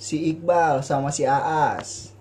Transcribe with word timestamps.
si 0.00 0.32
Iqbal 0.32 0.80
sama 0.80 1.12
si 1.12 1.28
Aas. 1.28 2.16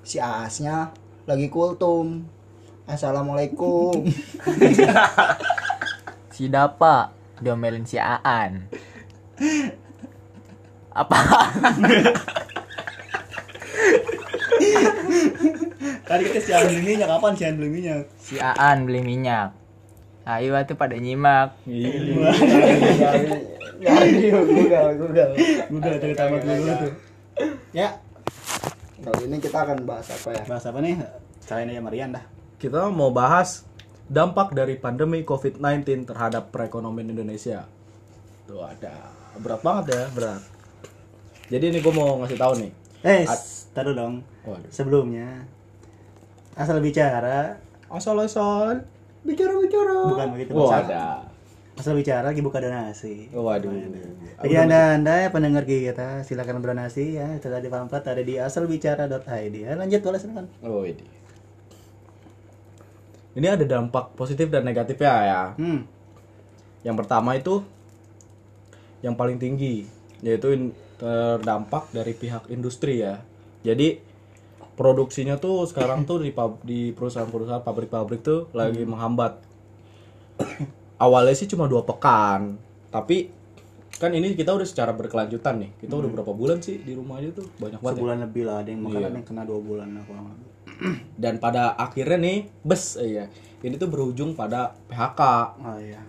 Si 0.00 0.16
Aasnya 0.16 0.96
lagi 1.28 1.52
kultum. 1.52 2.24
Assalamualaikum. 2.88 3.92
Si 6.32 6.48
Dapa 6.48 7.12
diomelin 7.44 7.84
si 7.84 8.00
Aan. 8.00 8.64
Apa? 10.96 11.18
Tadi 16.08 16.22
kita 16.24 16.40
siang 16.40 16.72
beli 16.72 16.80
minyak, 16.80 17.04
kapan 17.12 17.36
siang 17.36 17.60
beli 17.60 17.68
minyak? 17.68 18.08
Si 18.16 18.40
Aan 18.40 18.88
beli 18.88 19.04
minyak. 19.04 19.52
Ayo 20.24 20.56
tuh 20.64 20.72
pada 20.80 20.96
nyimak. 20.96 21.52
Google, 23.82 24.90
Google. 24.96 25.30
Google 25.68 25.96
dari 25.98 26.14
tamat 26.14 26.40
dulu 26.40 26.72
tuh. 26.78 26.92
Ya, 27.72 27.98
Kali 29.02 29.26
ini 29.26 29.36
kita 29.38 29.66
akan 29.66 29.82
bahas 29.82 30.06
apa 30.08 30.30
ya? 30.30 30.42
bahas 30.46 30.62
apa 30.62 30.78
nih? 30.78 30.94
Carain 31.42 31.66
aja 31.66 31.82
Marian 31.82 32.14
dah. 32.14 32.22
Kita 32.54 32.86
mau 32.86 33.10
bahas 33.10 33.66
dampak 34.06 34.54
dari 34.54 34.78
pandemi 34.78 35.26
COVID-19 35.26 36.06
terhadap 36.06 36.54
perekonomian 36.54 37.10
Indonesia. 37.10 37.66
Tuh 38.46 38.62
ada 38.62 39.10
berat 39.34 39.58
banget 39.60 39.84
ya, 39.90 40.02
berat. 40.14 40.42
Jadi 41.50 41.64
ini 41.68 41.78
gue 41.80 41.90
mau 41.90 42.22
ngasih 42.22 42.38
tahu 42.38 42.52
nih. 42.62 42.70
Eh, 43.02 43.26
At- 43.26 43.74
taruh 43.74 43.90
dong. 43.92 44.22
Waduh. 44.46 44.70
Sebelumnya 44.70 45.50
asal 46.54 46.78
bicara 46.78 47.58
Asal-asal. 47.90 48.86
Bicara-bicara. 49.22 49.98
bukan 50.08 50.28
begitu 50.32 50.50
Oh 50.52 50.70
Asal- 50.70 50.86
ada. 50.86 51.26
Asal 51.72 51.96
bicara 51.96 52.28
lagi 52.30 52.44
buka 52.44 52.60
donasi. 52.60 53.32
Waduh. 53.32 53.72
Bagi 54.38 54.56
anda 54.60 54.94
anda 54.98 55.14
ya 55.24 55.28
pendengar 55.32 55.64
kita 55.64 56.20
silakan 56.22 56.60
berdonasi 56.60 57.16
ya 57.16 57.40
sudah 57.40 57.58
di 57.62 57.72
pamflet 57.72 58.04
ada 58.04 58.22
di 58.22 58.36
asalbicara.id 58.36 59.54
ya 59.56 59.72
lanjut 59.74 60.00
boleh 60.04 60.20
silakan 60.20 60.46
Oh 60.60 60.84
ini. 60.84 61.04
Ini 63.32 63.46
ada 63.48 63.64
dampak 63.64 64.12
positif 64.12 64.52
dan 64.52 64.68
negatifnya 64.68 65.14
ya. 65.24 65.42
hmm 65.56 65.80
Yang 66.84 66.96
pertama 67.00 67.32
itu 67.38 67.64
yang 69.00 69.16
paling 69.16 69.40
tinggi 69.40 69.88
yaitu 70.22 70.54
in- 70.54 70.76
terdampak 71.02 71.90
dari 71.90 72.14
pihak 72.14 72.46
industri 72.52 73.02
ya. 73.02 73.18
Jadi 73.66 73.98
produksinya 74.78 75.34
tuh 75.40 75.66
sekarang 75.66 76.06
tuh 76.06 76.22
di 76.22 76.30
di 76.62 76.80
perusahaan-perusahaan 76.94 77.64
pabrik-pabrik 77.66 78.22
tuh 78.22 78.46
lagi 78.54 78.86
menghambat. 78.86 79.40
Awalnya 81.02 81.34
sih 81.34 81.50
cuma 81.50 81.66
dua 81.66 81.82
pekan, 81.82 82.54
tapi 82.88 83.26
kan 83.92 84.10
ini 84.10 84.34
kita 84.34 84.54
udah 84.54 84.62
secara 84.62 84.94
berkelanjutan 84.94 85.58
nih. 85.58 85.70
Kita 85.76 85.98
udah 85.98 86.06
berapa 86.08 86.30
bulan 86.30 86.58
sih 86.58 86.78
di 86.78 86.94
rumah 86.94 87.18
aja 87.18 87.34
tuh 87.34 87.46
banyak 87.58 87.78
banget. 87.78 87.90
ya. 87.90 87.98
sebulan 87.98 88.16
lebih 88.22 88.42
lah 88.46 88.56
ada 88.62 88.68
yang 88.70 88.80
makan 88.80 88.94
Iya. 88.96 89.06
ada 89.06 89.16
yang 89.18 89.26
kena 89.26 89.42
dua 89.42 89.58
bulan 89.58 89.88
lah 89.92 90.02
kurang 90.06 90.26
lebih 90.30 90.46
Dan 91.14 91.34
pada 91.38 91.74
akhirnya 91.74 92.18
nih, 92.18 92.38
bes 92.62 92.98
iya. 92.98 93.26
Ini 93.58 93.74
tuh 93.76 93.86
berujung 93.86 94.34
pada 94.34 94.74
PHK 94.86 95.20
oh 95.58 95.78
iya 95.78 96.02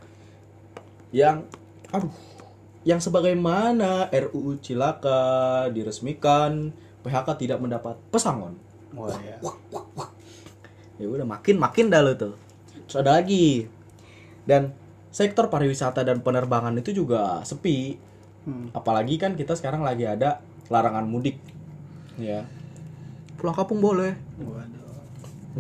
yang 1.14 1.46
aduh 1.90 2.10
yang 2.82 2.98
sebagaimana 2.98 4.10
RUU 4.10 4.58
Cilaka 4.58 5.22
diresmikan 5.70 6.74
PHK 7.02 7.38
tidak 7.38 7.62
mendapat 7.62 7.94
pesangon 8.10 8.58
wah 8.92 9.14
iya 9.22 9.38
ya 10.98 11.06
udah 11.06 11.22
makin 11.24 11.62
makin 11.62 11.94
dah 11.94 12.02
lo 12.02 12.18
tuh 12.18 12.34
terus 12.86 12.98
ada 12.98 13.22
lagi 13.22 13.70
dan 14.44 14.74
sektor 15.14 15.48
pariwisata 15.48 16.02
dan 16.02 16.26
penerbangan 16.26 16.74
itu 16.76 16.92
juga 16.92 17.46
sepi. 17.46 18.12
Hmm. 18.44 18.68
apalagi 18.76 19.16
kan 19.16 19.40
kita 19.40 19.56
sekarang 19.56 19.88
lagi 19.88 20.04
ada 20.04 20.44
larangan 20.68 21.08
mudik. 21.08 21.40
Ya. 22.20 22.44
Pulang 23.40 23.56
kampung 23.56 23.80
boleh. 23.80 24.20
Waduh. 24.36 25.00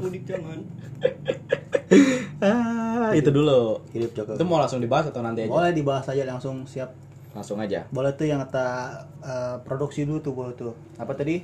Mudik 0.03 0.27
jangan. 0.27 0.59
Ah, 2.43 3.15
itu 3.15 3.29
dulu. 3.31 3.79
Hidup 3.95 4.11
Jokowi 4.11 4.35
itu 4.35 4.43
mau 4.43 4.59
langsung 4.59 4.83
dibahas 4.83 5.07
atau 5.07 5.23
nanti 5.23 5.47
aja? 5.47 5.51
Boleh 5.53 5.71
dibahas 5.71 6.03
aja 6.11 6.27
langsung 6.27 6.67
siap. 6.67 6.91
Langsung 7.31 7.55
aja. 7.61 7.87
Boleh 7.87 8.11
tuh 8.19 8.27
yang 8.27 8.43
kata 8.43 8.67
eh, 9.23 9.55
produksi 9.63 10.03
dulu 10.03 10.19
tuh 10.19 10.33
boleh 10.35 10.51
tuh. 10.57 10.75
Apa 10.99 11.15
tadi? 11.15 11.39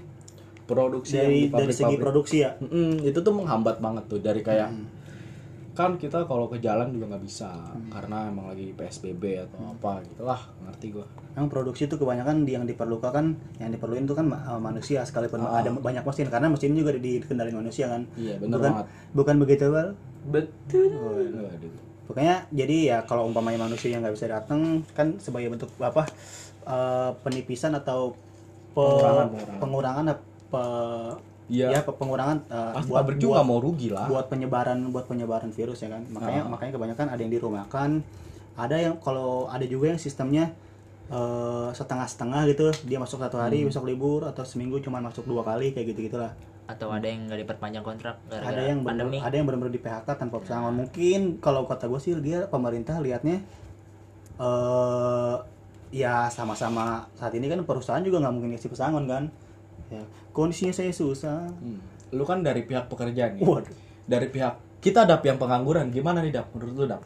Produksi 0.67 1.16
dari 1.16 1.39
dari 1.47 1.72
segi 1.72 1.95
produksi 1.95 2.44
ya? 2.44 2.51
Mm-mm, 2.59 3.07
itu 3.07 3.16
tuh 3.22 3.31
menghambat 3.31 3.79
banget 3.79 4.03
tuh 4.11 4.19
dari 4.19 4.44
kayak 4.44 4.69
Hmm. 4.69 4.85
Kan 5.79 5.95
kita 5.95 6.28
kalau 6.28 6.51
ke 6.51 6.59
jalan 6.59 6.91
juga 6.91 7.16
nggak 7.16 7.23
bisa 7.23 7.56
karena 7.88 8.28
emang 8.28 8.51
lagi 8.51 8.75
psbb 8.75 9.47
atau 9.47 9.72
apa 9.72 10.03
gitulah 10.03 10.41
ngerti 10.59 10.91
gua 10.91 11.07
Emang 11.31 11.47
produksi 11.47 11.88
itu 11.88 11.95
kebanyakan 11.95 12.44
di- 12.44 12.51
yang 12.51 12.67
diperlukan 12.67 13.07
kan 13.09 13.25
yang 13.57 13.72
diperluin 13.72 14.03
itu 14.03 14.12
kan 14.12 14.28
eh, 14.28 14.59
manusia 14.59 15.07
sekalipun 15.07 15.40
ada 15.40 15.72
banyak 15.72 16.03
mesin 16.03 16.28
karena 16.28 16.51
mesin 16.51 16.75
juga 16.75 16.91
di- 16.91 17.23
dikendaliin 17.23 17.56
manusia 17.56 17.88
kan. 17.88 18.03
iya 18.19 18.35
bener 18.35 18.59
bukan 18.59 18.72
banget 18.75 18.85
bukan 19.16 19.35
begitu 19.40 19.66
Bal? 19.72 19.90
Betul. 20.28 20.91
Waduh. 21.31 21.72
Pokoknya 22.03 22.35
jadi 22.51 22.78
ya 22.85 22.97
kalau 23.07 23.23
umpamanya 23.23 23.63
manusia 23.63 23.88
yang 23.88 24.03
nggak 24.03 24.19
bisa 24.19 24.28
datang 24.28 24.84
kan 24.91 25.16
sebagai 25.16 25.47
bentuk 25.47 25.72
apa 25.79 26.03
eh, 26.67 27.11
penipisan 27.23 27.72
atau 27.72 28.19
pe- 28.69 28.84
Pengurangan, 28.84 29.28
pengurangan. 29.31 29.59
pengurangan 29.63 30.06
apa 30.11 30.66
Iya. 31.49 31.67
ya 31.71 31.79
pe- 31.81 31.91
pengurangan 31.91 32.45
eh, 32.45 32.71
pasti 32.77 32.87
buat 32.87 33.09
nggak 33.09 33.43
mau 33.43 33.57
rugi 33.57 33.89
lah 33.89 34.05
buat 34.05 34.29
penyebaran 34.29 34.79
buat 34.89 35.05
penyebaran 35.05 35.49
virus 35.49 35.81
ya 35.81 35.89
kan. 35.89 36.05
Makanya 36.07 36.45
Ah. 36.45 36.47
makanya 36.47 36.71
kebanyakan 36.77 37.07
ada 37.09 37.19
yang 37.19 37.33
dirumahkan, 37.33 37.89
ada 38.55 38.75
yang 38.77 38.95
kalau 38.99 39.49
ada 39.49 39.65
juga 39.65 39.89
yang 39.89 39.97
sistemnya 39.97 40.53
eh, 41.09 41.69
setengah-setengah 41.73 42.41
gitu 42.47 42.69
dia 42.85 43.01
masuk 43.01 43.17
satu 43.17 43.35
hari 43.35 43.59
Hmm. 43.59 43.67
besok 43.67 43.83
libur 43.83 44.21
atau 44.23 44.45
seminggu 44.45 44.77
cuma 44.77 45.01
masuk 45.01 45.25
dua 45.25 45.41
kali 45.41 45.73
kayak 45.73 45.89
gitu 45.89 46.05
gitulah 46.05 46.37
Atau 46.69 46.93
ada 46.93 47.01
yang 47.03 47.25
nggak 47.25 47.49
diperpanjang 47.49 47.81
kontrak 47.81 48.21
gara-gara 48.29 48.53
ada 48.53 48.61
yang 48.61 48.85
bener, 48.85 49.09
pandemi. 49.09 49.17
ada 49.17 49.33
yang 49.33 49.49
benar-benar 49.49 49.73
di 49.73 49.81
PHK 49.81 50.05
tanpa 50.13 50.37
pesangon 50.37 50.77
mungkin 50.77 51.41
kalau 51.41 51.66
kata 51.66 51.89
gue 51.89 51.97
sih 51.97 52.13
dia 52.21 52.45
pemerintah 52.45 53.01
lihatnya 53.01 53.41
eh 54.37 55.35
ya 55.89 56.29
sama-sama 56.29 57.09
saat 57.11 57.33
ini 57.33 57.49
kan 57.49 57.66
perusahaan 57.66 57.99
juga 57.99 58.21
nggak 58.21 58.29
mungkin 58.31 58.53
kasih 58.53 58.69
pesangon 58.69 59.09
kan 59.09 59.23
ya 59.89 60.01
kondisinya 60.31 60.72
saya 60.72 60.89
susah 60.89 61.50
Hmm. 61.51 61.81
lu 62.09 62.23
kan 62.23 62.39
dari 62.39 62.61
pihak 62.61 62.85
pekerja 62.85 63.29
nih 63.31 63.41
waduh 63.41 63.73
dari 64.03 64.27
pihak 64.27 64.53
kita 64.79 65.03
dap 65.03 65.22
yang 65.22 65.35
pengangguran 65.35 65.89
gimana 65.89 66.19
nih 66.19 66.31
dap 66.31 66.50
menurut 66.51 66.75
lu 66.75 66.88
dap 66.88 67.03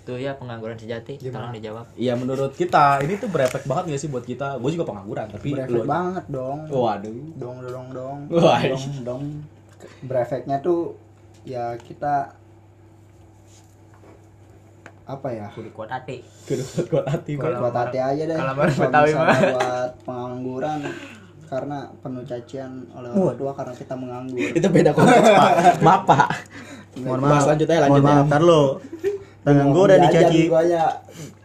Tuh 0.00 0.16
ya 0.16 0.32
pengangguran 0.32 0.72
sejati. 0.72 1.20
Tolong 1.20 1.52
dijawab. 1.52 1.84
Iya 1.92 2.16
menurut 2.16 2.56
kita 2.56 2.96
ini 2.98 3.20
tuh 3.20 3.28
berefek 3.28 3.68
banget 3.68 3.92
gak 3.92 4.00
sih 4.00 4.08
buat 4.08 4.24
kita 4.24 4.56
gue 4.56 4.70
juga 4.72 4.88
pengangguran 4.88 5.28
tapi 5.28 5.52
Berefek 5.52 5.68
lu 5.68 5.84
banget 5.84 6.24
dong. 6.28 6.64
waduh 6.66 7.12
Dong 7.36 7.56
dong 7.60 7.86
dong. 7.92 8.18
Wah, 8.32 8.56
Dong 8.56 9.04
dong. 9.04 9.22
Berefeknya 10.00 10.64
tuh 10.64 10.96
ya 11.44 11.76
kita 11.76 12.32
apa 15.04 15.28
ya? 15.28 15.44
Kudu 15.48 15.68
kuat 15.72 15.88
hati. 15.90 16.24
kudu 16.44 16.64
kuat 16.86 17.04
hati 17.04 17.32
Buat 17.34 17.48
Bang. 17.50 17.60
buat 17.64 17.76
hati 17.78 17.98
aja 17.98 18.22
deh. 18.24 18.32
kalau 18.34 18.54
baru 18.54 18.70
Kalau 18.70 18.82
Betawi 18.82 19.08
misalnya 19.08 19.28
mah. 19.28 19.40
buat 19.52 19.90
pengangguran 20.04 20.78
karena 21.48 21.88
penuh 22.04 22.22
cacian 22.28 22.84
oleh 22.92 23.08
orang 23.08 23.36
tua 23.40 23.52
karena 23.56 23.74
kita 23.74 23.94
menganggur. 23.96 24.38
itu 24.58 24.68
beda 24.68 24.90
konteks 24.92 25.28
pak. 25.40 25.50
Maaf 25.80 26.02
pak. 26.04 26.28
Mohon 27.00 27.20
maaf. 27.24 27.44
lanjut 27.48 27.66
aja, 27.66 27.80
lanjut 27.88 28.02
aja. 28.04 28.08
maaf 28.12 28.26
ntar 28.28 28.42
lo 28.44 28.62
pengangguran 29.42 29.98
dicaci. 30.04 30.40
guanya. 30.52 30.84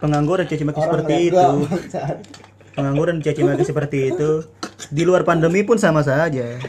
pengangguran 0.04 0.44
dicaci 0.44 0.64
maki 0.68 0.80
seperti 0.84 1.16
itu. 1.32 1.46
pengangguran 2.76 3.16
dicaci 3.24 3.42
maki 3.48 3.64
seperti 3.64 3.98
itu. 4.12 4.30
Di 4.92 5.04
luar 5.08 5.24
pandemi 5.24 5.64
pun 5.64 5.80
sama 5.80 6.04
saja. 6.04 6.60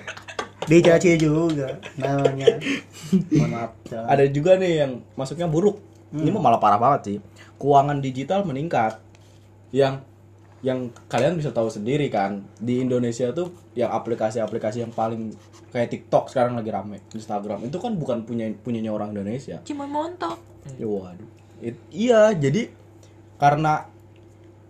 Dicaci 0.64 1.18
juga 1.18 1.82
namanya. 1.98 2.62
Mohon 3.34 3.50
maaf 3.50 3.70
ada 3.90 4.24
juga 4.30 4.54
nih 4.56 4.72
yang 4.86 4.92
masuknya 5.18 5.50
buruk. 5.50 5.82
Ini 6.14 6.30
mah 6.30 6.42
malah 6.42 6.60
parah 6.62 6.78
banget 6.78 7.00
sih. 7.02 7.18
Keuangan 7.58 7.98
digital 7.98 8.46
meningkat. 8.46 9.02
Yang 9.74 10.06
yang 10.64 10.88
kalian 11.06 11.36
bisa 11.36 11.52
tahu 11.52 11.68
sendiri 11.68 12.08
kan 12.08 12.40
di 12.56 12.80
Indonesia 12.80 13.28
tuh 13.30 13.52
yang 13.76 13.92
aplikasi-aplikasi 13.92 14.80
yang 14.80 14.90
paling 14.90 15.36
kayak 15.68 15.92
TikTok 15.92 16.32
sekarang 16.32 16.56
lagi 16.56 16.72
rame 16.72 17.04
Instagram 17.12 17.68
itu 17.68 17.76
kan 17.76 17.92
bukan 17.92 18.24
punya 18.24 18.48
punyanya 18.56 18.88
orang 18.88 19.12
Indonesia 19.12 19.60
Cuma 19.62 19.84
montok. 19.84 20.40
ya 20.74 20.88
waduh 20.88 21.28
It- 21.60 21.84
iya 21.92 22.32
jadi 22.32 22.72
karena 23.36 23.84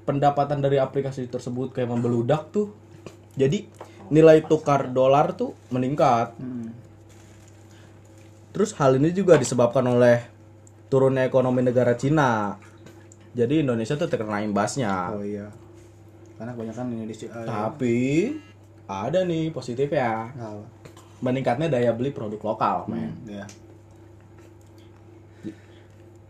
pendapatan 0.02 0.58
dari 0.58 0.76
aplikasi 0.76 1.30
tersebut 1.30 1.70
kayak 1.70 1.86
membeludak 1.88 2.50
tuh 2.50 2.74
jadi 3.34 3.70
nilai 4.10 4.42
tukar 4.42 4.90
dolar 4.90 5.30
tuh 5.32 5.54
meningkat 5.70 6.34
Hmm. 6.36 6.74
Terus 8.50 8.70
hal 8.74 8.98
ini 8.98 9.10
juga 9.10 9.34
disebabkan 9.34 9.82
oleh 9.82 10.22
turunnya 10.86 11.26
ekonomi 11.26 11.58
negara 11.58 11.98
Cina. 11.98 12.54
Jadi 13.34 13.66
Indonesia 13.66 13.98
tuh 13.98 14.06
terkena 14.06 14.46
imbasnya. 14.46 15.10
oh 15.10 15.26
iya 15.26 15.50
karena 16.34 16.50
kebanyakan 16.52 16.84
Indonesia 16.92 17.26
eh, 17.26 17.46
Tapi 17.46 17.98
ada 18.84 19.20
nih 19.22 19.48
positifnya. 19.50 20.34
apa? 20.34 20.66
Meningkatnya 21.20 21.68
daya 21.68 21.90
beli 21.90 22.10
produk 22.10 22.40
lokal, 22.44 22.84
men. 22.86 23.14
ya 23.24 23.46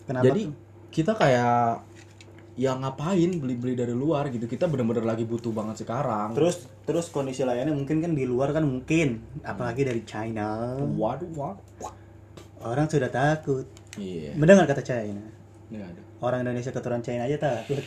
kenapa 0.05 0.25
Jadi 0.25 0.43
tuh? 0.45 0.55
kita 0.91 1.12
kayak 1.17 1.81
ya 2.55 2.71
ngapain 2.71 3.31
beli-beli 3.35 3.75
dari 3.75 3.91
luar 3.91 4.31
gitu 4.31 4.47
kita 4.47 4.71
bener-bener 4.71 5.03
lagi 5.03 5.27
butuh 5.27 5.51
banget 5.51 5.83
sekarang 5.83 6.31
Terus 6.31 6.71
terus 6.85 7.11
kondisi 7.11 7.43
lainnya 7.43 7.75
mungkin 7.75 7.99
kan 7.99 8.15
di 8.15 8.23
luar 8.23 8.55
kan 8.55 8.62
mungkin 8.62 9.19
apalagi 9.43 9.83
dari 9.83 10.05
China. 10.05 10.79
waduh 10.95 11.27
waduh 11.35 11.91
Orang 12.62 12.89
sudah 12.89 13.11
takut. 13.11 13.67
iya 13.97 14.33
Mendengar 14.33 14.65
kata 14.65 14.81
China. 14.81 15.21
Nggak 15.69 15.85
ada. 15.85 16.03
Orang 16.23 16.49
Indonesia 16.49 16.73
keturunan 16.73 17.05
China 17.05 17.29
aja 17.29 17.37
takut. 17.37 17.85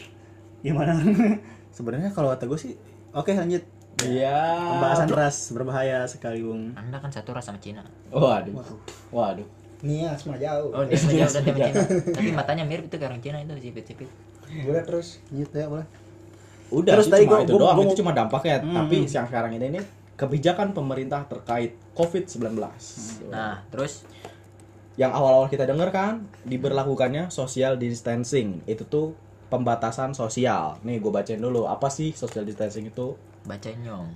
Gimana? 0.61 0.93
Sebenarnya 1.77 2.09
kalau 2.09 2.29
kata 2.29 2.43
gue 2.43 2.57
sih 2.57 2.73
oke 3.11 3.29
lanjut. 3.31 3.61
iya 3.99 4.57
Pembahasan 4.71 5.09
ras 5.09 5.49
berbahaya 5.49 6.05
sekali, 6.05 6.41
Bung. 6.41 6.73
Anda 6.73 6.97
kan 6.97 7.09
satu 7.09 7.31
ras 7.31 7.45
sama 7.45 7.57
Cina. 7.57 7.81
waduh 8.07 8.53
waduh 9.09 9.45
Nia 9.79 10.13
semua 10.13 10.37
jauh 10.37 10.69
Oh, 10.71 10.81
dia 10.83 10.93
sama 10.95 11.13
jauh 11.15 11.29
dan 11.31 11.43
sama 11.43 11.53
Cina. 11.55 11.81
Tapi 12.11 12.29
matanya 12.31 12.63
mirip 12.63 12.85
itu 12.85 12.95
kayak 12.95 13.09
orang 13.11 13.21
Cina 13.21 13.37
itu 13.39 13.53
sipit-sipit. 13.59 14.09
boleh 14.59 14.79
terus 14.81 15.19
Lanjut 15.27 15.49
ya, 15.51 15.65
boleh. 15.67 15.87
udah 16.69 16.93
Terus 16.93 17.07
tadi 17.07 17.23
cuma 17.23 17.31
gua- 17.31 17.41
itu 17.41 17.51
gua- 17.51 17.61
doang 17.61 17.75
gua- 17.75 17.85
itu 17.85 17.95
cuma 17.95 18.11
dampaknya 18.11 18.55
Hmm. 18.59 18.75
tapi 18.75 18.95
yang 19.03 19.25
sekarang 19.25 19.51
ini 19.51 19.65
nih 19.71 19.83
kebijakan 20.15 20.67
pemerintah 20.71 21.21
terkait 21.25 21.77
COVID-19 21.93 22.57
Nah, 23.27 23.61
terus 23.67 24.01
yang 24.95 25.09
awal-awal 25.09 25.45
kita 25.45 25.63
dengar 25.63 25.89
kan 25.89 26.13
diberlakukannya 26.43 27.29
social 27.29 27.75
distancing 27.75 28.61
itu 28.63 28.81
tuh 28.83 29.13
pembatasan 29.47 30.11
sosial. 30.13 30.79
Nih 30.83 30.99
gue 30.99 31.11
bacain 31.11 31.39
dulu. 31.39 31.67
Apa 31.67 31.87
sih 31.87 32.11
social 32.11 32.43
distancing 32.43 32.87
itu? 32.91 33.15
Baca 33.47 33.71
nyong. 33.71 34.11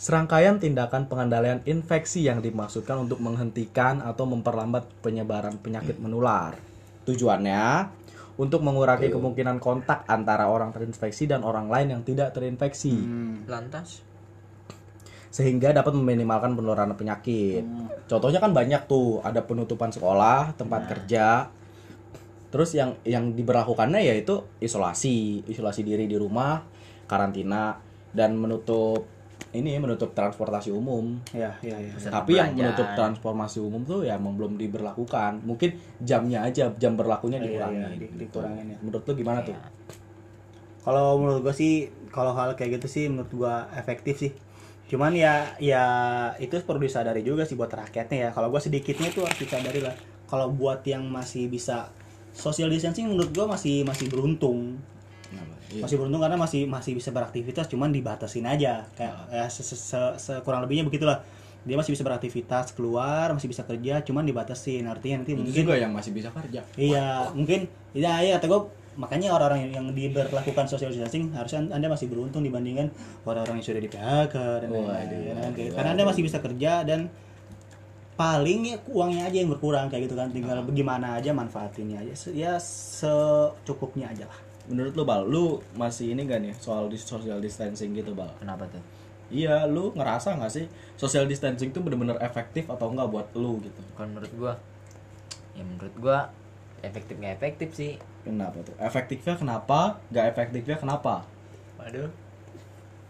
serangkaian 0.00 0.56
tindakan 0.56 1.12
pengendalian 1.12 1.60
infeksi 1.68 2.24
yang 2.24 2.40
dimaksudkan 2.40 3.04
untuk 3.04 3.20
menghentikan 3.20 4.00
atau 4.00 4.24
memperlambat 4.24 4.88
penyebaran 5.04 5.60
penyakit 5.60 6.00
menular. 6.00 6.56
Tujuannya 7.04 7.92
untuk 8.40 8.64
mengurangi 8.64 9.12
kemungkinan 9.12 9.60
kontak 9.60 10.08
antara 10.08 10.48
orang 10.48 10.72
terinfeksi 10.72 11.28
dan 11.28 11.44
orang 11.44 11.68
lain 11.68 11.92
yang 11.92 12.00
tidak 12.00 12.32
terinfeksi. 12.32 12.96
Lantas? 13.44 14.00
Sehingga 15.28 15.76
dapat 15.76 15.92
meminimalkan 15.92 16.56
penularan 16.56 16.96
penyakit. 16.96 17.60
Contohnya 18.08 18.40
kan 18.40 18.56
banyak 18.56 18.88
tuh, 18.88 19.20
ada 19.20 19.44
penutupan 19.44 19.92
sekolah, 19.92 20.56
tempat 20.56 20.88
kerja. 20.88 21.52
Terus 22.50 22.74
yang 22.74 22.98
yang 23.06 23.30
diberlakukannya 23.32 24.02
yaitu 24.02 24.42
isolasi, 24.58 25.46
isolasi 25.46 25.86
diri 25.86 26.10
di 26.10 26.18
rumah, 26.18 26.62
karantina 27.06 27.78
dan 28.10 28.34
menutup 28.34 29.06
ini 29.50 29.78
menutup 29.82 30.14
transportasi 30.14 30.70
umum. 30.70 31.18
Ya, 31.34 31.58
ya, 31.62 31.74
ya. 31.74 31.90
Tapi 32.06 32.38
yang 32.38 32.54
menutup 32.54 32.86
transportasi 32.94 33.58
umum 33.58 33.82
tuh 33.82 34.06
ya 34.06 34.14
emang 34.14 34.38
belum 34.38 34.54
diberlakukan. 34.54 35.42
Mungkin 35.42 35.74
jamnya 35.98 36.46
aja, 36.46 36.70
jam 36.78 36.94
berlakunya 36.94 37.38
Iya, 37.42 37.46
dikurangi. 37.50 37.74
iya, 37.78 37.88
di- 37.98 38.14
dikurangin 38.18 38.66
ya. 38.74 38.78
Menurut 38.78 39.02
lu 39.06 39.12
gimana 39.14 39.42
tuh? 39.42 39.54
Kalau 40.80 41.18
menurut 41.20 41.40
gua 41.44 41.54
sih 41.54 41.92
kalau 42.08 42.32
hal 42.32 42.56
kayak 42.56 42.80
gitu 42.80 42.86
sih 42.88 43.04
menurut 43.10 43.30
gua 43.34 43.68
efektif 43.76 44.16
sih. 44.16 44.32
Cuman 44.90 45.14
ya 45.14 45.54
ya 45.62 45.82
itu 46.42 46.58
perlu 46.66 46.82
disadari 46.82 47.22
juga 47.22 47.46
sih 47.46 47.54
buat 47.54 47.70
rakyatnya 47.70 48.16
ya. 48.26 48.30
Kalau 48.30 48.48
gua 48.50 48.58
sedikitnya 48.62 49.10
itu 49.12 49.20
harus 49.22 49.38
disadari 49.38 49.82
lah. 49.82 49.94
Kalau 50.26 50.46
buat 50.50 50.80
yang 50.86 51.04
masih 51.10 51.50
bisa 51.50 51.90
social 52.32 52.68
distancing 52.68 53.08
menurut 53.08 53.30
gua 53.30 53.50
masih 53.50 53.82
masih 53.82 54.06
beruntung. 54.06 54.78
Kenapa? 55.26 55.54
Iya. 55.70 55.82
Masih 55.86 55.96
beruntung 55.98 56.20
karena 56.20 56.36
masih 56.36 56.62
masih 56.66 56.92
bisa 56.94 57.10
beraktivitas 57.10 57.66
cuman 57.66 57.90
dibatasin 57.90 58.46
aja. 58.46 58.86
Kayak 58.94 59.14
ya 59.30 59.46
se, 59.46 59.62
se, 59.62 59.76
se- 59.76 60.16
se- 60.18 60.40
kurang 60.42 60.64
lebihnya 60.64 60.82
begitulah. 60.82 61.22
Dia 61.60 61.76
masih 61.76 61.92
bisa 61.92 62.00
beraktivitas 62.00 62.72
keluar, 62.72 63.36
masih 63.36 63.52
bisa 63.52 63.68
kerja, 63.68 64.00
cuman 64.00 64.24
dibatasin. 64.24 64.88
Artinya 64.88 65.20
nanti 65.20 65.36
Itu 65.36 65.44
mungkin 65.44 65.62
juga 65.68 65.76
yang 65.76 65.92
masih 65.92 66.10
bisa 66.16 66.32
kerja. 66.32 66.64
Iya, 66.74 67.30
mungkin 67.36 67.68
ya 67.92 68.24
ya 68.24 68.40
kata 68.40 68.48
gue 68.48 68.60
makanya 68.98 69.32
orang-orang 69.32 69.70
yang, 69.70 69.86
diberlakukan 69.94 70.66
social 70.66 70.90
distancing 70.90 71.30
harusnya 71.32 71.62
anda 71.70 71.86
masih 71.86 72.10
beruntung 72.10 72.42
dibandingkan 72.42 72.90
orang-orang 73.22 73.62
yang 73.62 73.66
sudah 73.70 73.82
di 73.82 73.88
PHK 73.88 74.34
dan 74.34 74.68
lain-lain 74.68 75.08
kan? 75.08 75.50
karena 75.72 75.90
anda 75.94 76.04
masih 76.04 76.22
bisa 76.26 76.38
kerja 76.42 76.82
dan 76.82 77.06
paling 78.20 78.68
ya 78.68 78.76
uangnya 78.84 79.32
aja 79.32 79.36
yang 79.40 79.48
berkurang 79.48 79.88
kayak 79.88 80.04
gitu 80.04 80.14
kan 80.20 80.28
tinggal 80.28 80.60
bagaimana 80.60 81.16
aja 81.16 81.32
manfaatinnya 81.32 82.04
aja 82.04 82.12
ya 82.36 82.60
secukupnya 82.60 84.12
aja 84.12 84.28
lah 84.28 84.40
Menurut 84.70 84.94
lu 84.94 85.02
Bal, 85.02 85.26
lu 85.26 85.58
masih 85.74 86.14
ini 86.14 86.30
gak 86.30 86.46
nih 86.46 86.54
soal 86.54 86.86
di 86.86 86.94
social 86.94 87.42
distancing 87.42 87.90
gitu 87.90 88.14
Bal? 88.14 88.30
kenapa 88.38 88.70
tuh? 88.70 88.78
Iya, 89.30 89.66
lu 89.66 89.94
ngerasa 89.94 90.38
nggak 90.38 90.52
sih 90.52 90.66
social 90.98 91.26
distancing 91.26 91.70
itu 91.70 91.78
bener-bener 91.82 92.18
efektif 92.18 92.66
atau 92.66 92.90
enggak 92.90 93.10
buat 93.10 93.26
lu 93.38 93.62
gitu? 93.62 93.78
Kalau 93.94 94.10
menurut 94.10 94.32
gua 94.34 94.52
ya 95.54 95.62
menurut 95.62 95.94
gua 95.98 96.18
efektif 96.82 97.14
nggak 97.18 97.38
efektif 97.38 97.68
sih. 97.74 97.92
Kenapa 98.26 98.58
tuh? 98.62 98.74
Efektifnya 98.78 99.38
kenapa? 99.38 100.02
Gak 100.10 100.34
efektifnya 100.34 100.76
kenapa? 100.78 101.22
Waduh. 101.78 102.10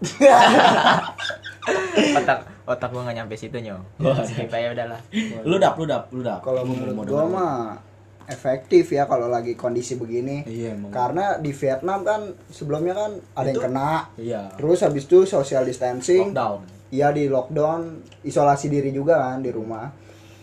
otak 2.16 2.38
otak 2.64 2.88
gua 2.90 3.00
nggak 3.04 3.16
nyampe 3.20 3.34
situ 3.36 3.56
nyong. 3.58 3.80
Skip 4.28 4.48
aja 4.48 4.68
udahlah. 4.72 5.00
Lu 5.44 5.56
dap, 5.56 5.76
lu 5.76 5.84
dap, 5.84 6.08
lu 6.10 6.20
dap. 6.20 6.40
kalau 6.40 6.64
menurut 6.64 7.04
denger. 7.04 7.26
mah 7.28 7.76
efektif 8.24 8.88
ya 8.88 9.04
kalau 9.04 9.26
lagi 9.26 9.52
kondisi 9.54 9.98
begini 9.98 10.46
Iya 10.46 10.78
emang. 10.78 10.94
karena 10.94 11.34
di 11.36 11.50
Vietnam 11.50 12.00
kan 12.00 12.30
sebelumnya 12.46 12.94
kan 12.94 13.10
ada 13.34 13.48
yang 13.50 13.58
kena 13.58 14.06
Iya. 14.14 14.54
terus 14.54 14.78
habis 14.80 15.04
itu 15.04 15.26
social 15.26 15.66
distancing 15.66 16.30
Lockdown. 16.30 16.60
Iya 16.90 17.10
di 17.10 17.26
lockdown, 17.26 18.02
isolasi 18.22 18.66
diri 18.66 18.90
juga 18.90 19.18
kan 19.22 19.38
di 19.38 19.50
rumah. 19.50 19.90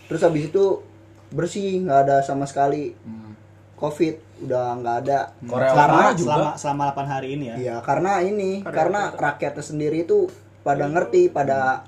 Terus 0.08 0.20
habis 0.20 0.48
itu 0.48 0.80
bersih, 1.28 1.84
nggak 1.84 1.98
ada 2.04 2.16
sama 2.20 2.44
sekali 2.44 2.92
COVID, 3.78 4.14
udah 4.44 4.66
nggak 4.76 4.96
ada. 5.02 5.20
Korea 5.40 5.70
karena 5.70 5.94
Utara 5.96 6.10
juga. 6.12 6.32
selama 6.34 6.50
selama 6.54 6.82
8 6.92 7.06
hari 7.08 7.28
ini 7.32 7.44
ya 7.46 7.56
Iya, 7.56 7.76
karena 7.80 8.12
ini, 8.20 8.50
karena 8.60 9.00
rakyatnya 9.10 9.62
sendiri 9.62 10.02
itu 10.02 10.26
pada 10.60 10.84
ngerti, 10.84 11.30
pada 11.30 11.86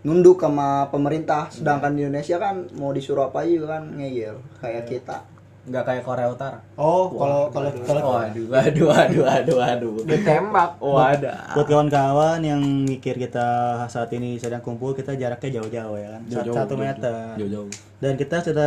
nunduk 0.00 0.36
sama 0.38 0.88
pemerintah. 0.88 1.48
Sedangkan 1.48 1.92
di 1.92 2.02
Indonesia 2.02 2.36
kan 2.36 2.54
mau 2.74 2.90
disuruh 2.90 3.28
apa 3.28 3.44
juga 3.44 3.76
kan 3.76 3.88
ngeyel 3.90 4.36
kayak 4.58 4.84
kita. 4.86 5.18
Nggak 5.64 5.80
kayak 5.82 6.02
Korea 6.04 6.28
Utara. 6.28 6.60
oh 6.76 7.08
kalau 7.08 7.48
kalau 7.48 7.72
kalau 7.80 8.02
Waduh, 8.20 8.52
waduh, 8.52 8.84
waduh, 8.86 9.22
waduh, 9.24 9.56
waduh. 9.56 9.94
Ditembak. 10.04 10.70
Wadah. 10.76 11.56
buat 11.56 11.64
kawan-kawan 11.64 12.40
yang 12.40 12.60
mikir 12.84 13.16
kita 13.16 13.46
saat 13.88 14.12
ini 14.12 14.36
sedang 14.36 14.60
kumpul 14.60 14.92
kita 14.92 15.16
jaraknya 15.16 15.56
jauh-jauh 15.56 15.96
ya 15.96 16.08
kan 16.10 16.22
Jauh-jauh, 16.28 16.52
satu 16.54 16.76
jauh-jauh. 16.76 16.84
meter 16.84 17.14
Jauh-jauh. 17.40 17.68
dan 17.96 18.12
kita 18.14 18.36
sudah 18.42 18.66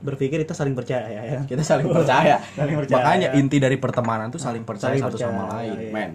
berpikir 0.00 0.40
kita 0.42 0.56
saling 0.56 0.72
percaya 0.72 1.04
ya 1.08 1.22
Kita 1.50 1.60
saling 1.60 1.84
percaya. 1.92 2.40
Saling 2.56 2.76
percaya. 2.80 2.96
Makanya 3.04 3.28
inti 3.36 3.60
dari 3.60 3.76
pertemanan 3.76 4.32
tuh 4.32 4.40
saling 4.40 4.64
percaya 4.64 4.96
Saling 4.96 5.04
satu 5.04 5.16
sama 5.20 5.44
percaya, 5.44 5.52
lain, 5.60 5.76
iya. 5.76 5.92
men. 5.92 6.10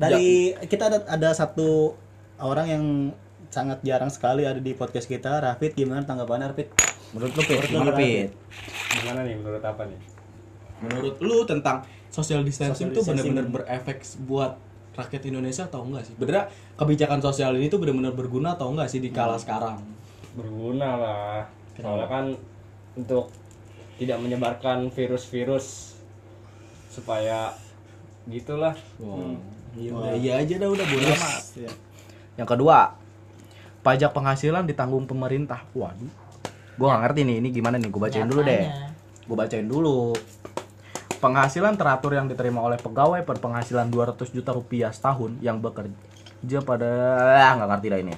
dari 0.00 0.56
kita 0.64 0.88
ada 0.88 0.98
ada 1.12 1.28
satu 1.36 1.92
orang 2.40 2.66
yang 2.72 2.84
sangat 3.52 3.84
jarang 3.84 4.08
sekali 4.08 4.48
ada 4.48 4.56
di 4.56 4.72
podcast 4.72 5.04
kita 5.04 5.44
Rafid 5.44 5.76
gimana 5.76 6.08
tanggapannya 6.08 6.56
Rafid 6.56 6.72
Menurut 7.10 7.32
lu, 7.34 7.42
Pit, 7.42 7.58
gimana, 7.66 7.90
gimana, 7.90 7.98
Pit? 7.98 8.30
Gimana 8.94 9.20
nih 9.26 9.34
menurut 9.34 9.62
apa 9.66 9.82
nih? 9.90 10.00
Menurut 10.86 11.16
lu 11.18 11.38
tentang 11.42 11.82
social 12.06 12.46
distancing 12.46 12.90
Social 12.90 12.94
tuh 12.94 13.02
distancing. 13.02 13.34
benar-benar 13.34 13.46
berefek 13.50 13.98
buat 14.30 14.52
rakyat 14.94 15.22
Indonesia 15.26 15.66
atau 15.66 15.82
enggak 15.82 16.06
sih? 16.06 16.14
Bener 16.14 16.46
kebijakan 16.78 17.18
sosial 17.18 17.58
ini 17.58 17.66
tuh 17.66 17.82
benar-benar 17.82 18.14
berguna 18.14 18.54
atau 18.54 18.70
enggak 18.70 18.86
sih 18.86 19.02
di 19.02 19.10
kala 19.10 19.34
sekarang? 19.42 19.82
Berguna 20.38 20.88
lah. 20.94 21.38
Soalnya 21.74 22.06
kan 22.06 22.24
untuk 22.98 23.30
tidak 24.00 24.16
menyebarkan 24.18 24.88
virus-virus 24.88 25.98
supaya 26.88 27.52
gitulah. 28.26 28.74
Wow. 28.96 29.36
Iya, 29.78 29.90
udah 29.94 30.14
iya 30.18 30.32
aja 30.42 30.54
dah 30.58 30.68
udah 30.72 30.86
bodo 30.88 31.06
amat. 31.06 31.42
Iya. 31.54 31.70
Yang 32.40 32.48
kedua, 32.56 32.78
pajak 33.86 34.10
penghasilan 34.10 34.66
ditanggung 34.66 35.06
pemerintah. 35.06 35.62
Waduh. 35.76 36.10
Gua 36.74 36.96
nggak 36.96 37.02
ngerti 37.06 37.20
nih, 37.28 37.36
ini 37.44 37.48
gimana 37.52 37.76
nih? 37.76 37.92
Gue 37.92 38.00
bacain 38.02 38.26
dulu 38.26 38.40
deh. 38.40 38.64
Gue 39.28 39.36
bacain 39.36 39.68
dulu. 39.68 40.16
Penghasilan 41.20 41.76
teratur 41.76 42.16
yang 42.16 42.26
diterima 42.26 42.64
oleh 42.64 42.80
pegawai 42.80 43.20
berpenghasilan 43.20 43.92
200 43.92 44.32
juta 44.32 44.56
rupiah 44.56 44.88
setahun 44.88 45.36
yang 45.44 45.60
bekerja 45.60 46.64
pada 46.64 46.88
ah, 47.36 47.52
nggak 47.60 47.68
ngerti 47.68 47.86
dah 47.92 48.00
ini. 48.00 48.14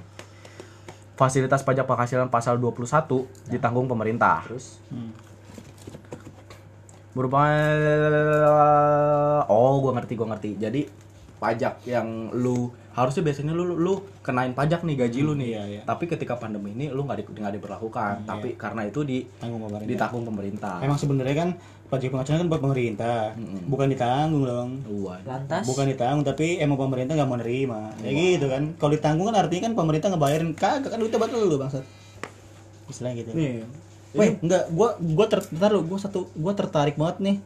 Fasilitas 1.12 1.60
pajak 1.62 1.84
penghasilan 1.84 2.32
pasal 2.32 2.56
21 2.56 3.52
ditanggung 3.52 3.86
pemerintah. 3.86 4.42
Terus 4.48 4.80
Berupa 7.12 7.44
Oh, 9.52 9.84
gua 9.84 9.92
ngerti, 10.00 10.16
gua 10.16 10.32
ngerti. 10.32 10.56
Jadi 10.56 10.88
pajak 11.36 11.82
yang 11.84 12.30
lu 12.32 12.70
harusnya 12.94 13.24
biasanya 13.24 13.52
lu 13.56 13.74
lu 13.74 14.04
kenain 14.22 14.54
pajak 14.54 14.86
nih 14.86 14.94
gaji 14.94 15.20
lu 15.26 15.32
nih. 15.34 15.48
iya, 15.58 15.62
iya. 15.66 15.82
Tapi 15.82 16.06
ketika 16.06 16.38
pandemi 16.38 16.70
ini 16.76 16.92
lu 16.92 17.02
nggak 17.04 17.18
di, 17.20 17.24
nggak 17.28 17.54
diberlakukan. 17.60 18.24
Tapi 18.24 18.54
karena 18.54 18.86
itu 18.88 19.00
di 19.04 19.26
tanggung 19.36 19.68
pemerintah 19.68 19.90
ditanggung 19.90 20.24
pemerintah. 20.28 20.76
emang 20.80 20.98
sebenarnya 21.00 21.36
kan 21.36 21.50
pajak 21.92 22.08
penghasilan 22.08 22.40
kan 22.40 22.48
buat 22.48 22.62
pemerintah 22.64 23.36
bukan 23.68 23.86
ditanggung 23.92 24.44
dong 24.48 24.70
lantas 25.28 25.68
bukan 25.68 25.92
ditanggung 25.92 26.24
tapi 26.24 26.56
emang 26.56 26.80
pemerintah 26.80 27.12
nggak 27.12 27.28
mau 27.28 27.36
nerima 27.36 27.92
ya 28.00 28.08
gitu 28.08 28.48
kan 28.48 28.72
kalau 28.80 28.96
ditanggung 28.96 29.28
kan 29.28 29.36
artinya 29.36 29.68
kan 29.68 29.74
pemerintah 29.76 30.08
ngebayarin 30.08 30.56
kagak 30.56 30.88
kan 30.88 30.96
duitnya 30.96 31.20
buat 31.20 31.30
lu 31.36 31.56
bangsat 31.60 31.84
istilahnya 32.88 33.16
gitu 33.20 33.30
Nih. 33.36 33.64
Weh, 34.12 34.36
enggak, 34.44 34.68
gua 34.76 34.92
gua 35.00 35.24
ter, 35.24 35.40
gua 35.88 35.98
satu 36.00 36.28
gua 36.36 36.52
tertarik 36.52 37.00
banget 37.00 37.16
nih 37.20 37.36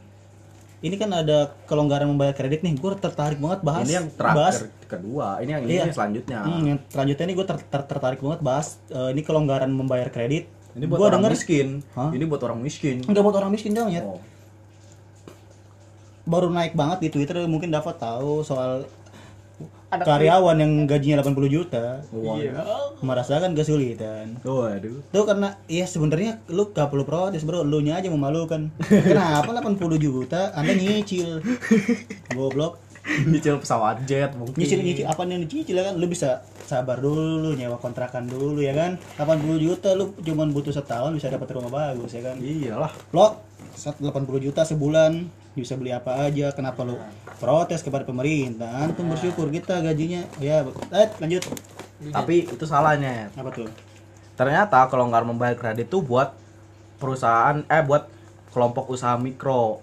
ini 0.82 0.94
kan 1.00 1.08
ada 1.08 1.56
kelonggaran 1.64 2.06
membayar 2.06 2.36
kredit 2.36 2.60
nih 2.60 2.76
gue 2.76 2.90
tertarik 3.00 3.40
banget 3.40 3.64
bahas 3.64 3.88
Ini 3.88 3.94
yang 3.96 4.06
bahas 4.12 4.54
terakhir 4.60 4.86
kedua. 4.86 5.40
Ini 5.40 5.50
yang 5.56 5.62
ini 5.64 5.72
Iya. 5.72 5.82
yang 5.88 5.96
selanjutnya. 5.96 6.38
Hmm, 6.44 6.62
yang 6.68 6.78
selanjutnya 6.92 7.24
ini 7.26 7.34
gue 7.34 7.46
tertarik 7.72 8.20
banget 8.20 8.40
bahas 8.44 8.66
eh, 8.92 9.08
ini 9.16 9.20
kelonggaran 9.24 9.72
membayar 9.72 10.12
kredit. 10.12 10.52
Ini 10.76 10.84
buat 10.84 11.00
Gua 11.00 11.08
orang 11.08 11.24
denger 11.24 11.32
miskin. 11.32 11.68
Hah? 11.96 12.10
Ini 12.12 12.24
buat 12.28 12.42
orang 12.44 12.60
miskin. 12.60 12.96
nggak 13.08 13.22
buat 13.24 13.36
orang 13.40 13.50
miskin 13.50 13.72
dong 13.72 13.88
ya. 13.88 14.04
Oh. 14.04 14.20
Baru 16.26 16.50
naik 16.50 16.74
banget 16.74 16.98
di 17.06 17.08
Twitter 17.08 17.38
mungkin 17.46 17.70
dapat 17.70 17.96
tahu 17.96 18.42
soal 18.42 18.84
karyawan 19.86 20.58
yang 20.58 20.72
gajinya 20.84 21.22
80 21.22 21.46
juta 21.48 22.02
Iya. 22.12 22.60
merasakan 23.00 23.54
kesulitan. 23.54 24.36
Waduh. 24.42 25.00
Tuh 25.14 25.24
karena 25.24 25.56
ya 25.70 25.86
sebenarnya 25.86 26.42
lu 26.50 26.68
gak 26.74 26.90
perlu 26.90 27.06
protes 27.06 27.46
bro, 27.46 27.62
lu 27.62 27.80
nya 27.80 28.02
aja 28.02 28.10
memalukan. 28.10 28.68
Kenapa 29.08 29.54
80 29.54 29.96
juta 29.96 30.52
Anda 30.52 30.74
nyicil? 30.74 31.40
Goblok. 32.36 32.82
Nyicil 33.06 33.62
pesawat 33.62 34.02
jet 34.02 34.34
mungkin. 34.34 34.58
Nyicil 34.58 34.82
nyicil 34.82 35.06
apa 35.06 35.22
yang 35.22 35.38
dicicil 35.46 35.78
ya 35.78 35.86
kan? 35.86 35.94
Lu 35.94 36.10
bisa 36.10 36.42
sabar 36.66 36.98
dulu, 36.98 37.54
nyewa 37.54 37.78
kontrakan 37.78 38.26
dulu 38.26 38.58
ya 38.58 38.74
kan. 38.74 38.98
80 39.14 39.62
juta 39.62 39.94
lu 39.94 40.10
cuman 40.18 40.50
butuh 40.50 40.74
setahun 40.74 41.14
bisa 41.14 41.30
dapat 41.30 41.46
rumah 41.54 41.70
bagus 41.70 42.10
ya 42.10 42.26
kan. 42.26 42.36
Iyalah. 42.42 42.90
Lo 43.14 43.38
80 43.78 44.02
juta 44.42 44.66
sebulan 44.66 45.45
bisa 45.56 45.72
beli 45.74 45.88
apa 45.88 46.28
aja 46.28 46.52
kenapa 46.52 46.84
lu 46.84 47.00
protes 47.40 47.80
kepada 47.80 48.04
pemerintah 48.04 48.84
antum 48.84 49.08
bersyukur 49.08 49.48
kita 49.48 49.80
gajinya 49.80 50.28
ya 50.36 50.60
eh, 50.92 51.08
lanjut 51.16 51.42
Tapi 51.96 52.44
itu 52.44 52.64
salahnya. 52.68 53.32
apa 53.32 53.48
tuh 53.48 53.72
Ternyata 54.36 54.84
kelonggaran 54.92 55.32
membayar 55.32 55.56
kredit 55.56 55.88
tuh 55.88 56.04
buat 56.04 56.36
perusahaan 57.00 57.64
eh 57.72 57.80
buat 57.80 58.04
kelompok 58.52 58.92
usaha 58.92 59.16
mikro 59.16 59.80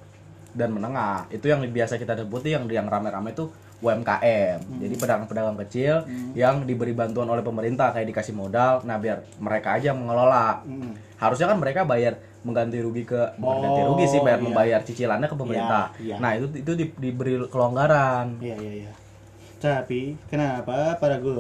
dan 0.54 0.70
menengah. 0.70 1.26
Itu 1.34 1.50
yang 1.50 1.66
biasa 1.66 1.98
kita 1.98 2.14
sebut 2.22 2.46
yang 2.46 2.70
yang 2.70 2.86
rame-rame 2.86 3.34
itu 3.34 3.50
UMKM. 3.84 4.80
Jadi 4.80 4.94
pedagang-pedagang 4.96 5.60
kecil 5.60 6.08
yang 6.34 6.64
diberi 6.64 6.92
bantuan 6.92 7.28
oleh 7.28 7.44
pemerintah 7.44 7.92
kayak 7.92 8.08
dikasih 8.08 8.32
modal, 8.32 8.80
nah 8.82 8.96
biar 8.96 9.28
mereka 9.38 9.76
aja 9.76 9.92
yang 9.92 10.00
mengelola. 10.00 10.64
Hmm. 10.64 10.96
Harusnya 11.20 11.46
kan 11.46 11.60
mereka 11.60 11.84
bayar 11.84 12.16
mengganti 12.42 12.80
rugi 12.80 13.04
ke 13.04 13.36
Oh, 13.38 13.60
rugi 13.90 14.06
sih 14.06 14.20
bayar 14.20 14.40
iya. 14.40 14.46
membayar 14.46 14.80
cicilannya 14.82 15.28
ke 15.28 15.36
pemerintah. 15.36 15.92
Iya, 15.96 16.04
iya. 16.06 16.16
Nah, 16.18 16.32
itu 16.34 16.48
itu 16.58 16.72
di- 16.74 16.96
diberi 16.98 17.40
kelonggaran. 17.48 18.40
Iya 18.40 18.56
iya 18.58 18.74
iya. 18.82 18.92
Tapi 19.60 20.20
kenapa 20.28 20.96
para 20.98 21.16
gue 21.18 21.40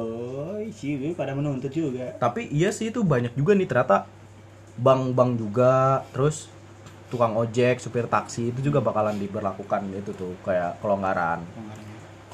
sih 0.69 0.95
pada 1.11 1.31
menuntut 1.31 1.67
juga? 1.69 2.15
tapi 2.15 2.47
iya 2.49 2.71
sih 2.71 2.87
itu 2.87 3.03
banyak 3.03 3.31
juga 3.33 3.51
nih 3.51 3.67
ternyata 3.67 4.07
bank-bank 4.73 5.37
juga 5.37 5.73
terus 6.09 6.47
tukang 7.07 7.35
ojek 7.35 7.77
supir 7.77 8.07
taksi 8.07 8.49
itu 8.49 8.63
juga 8.63 8.81
bakalan 8.81 9.13
diberlakukan 9.13 9.85
itu 9.91 10.09
tuh 10.13 10.33
kayak 10.41 10.79
kelonggaran 10.79 11.43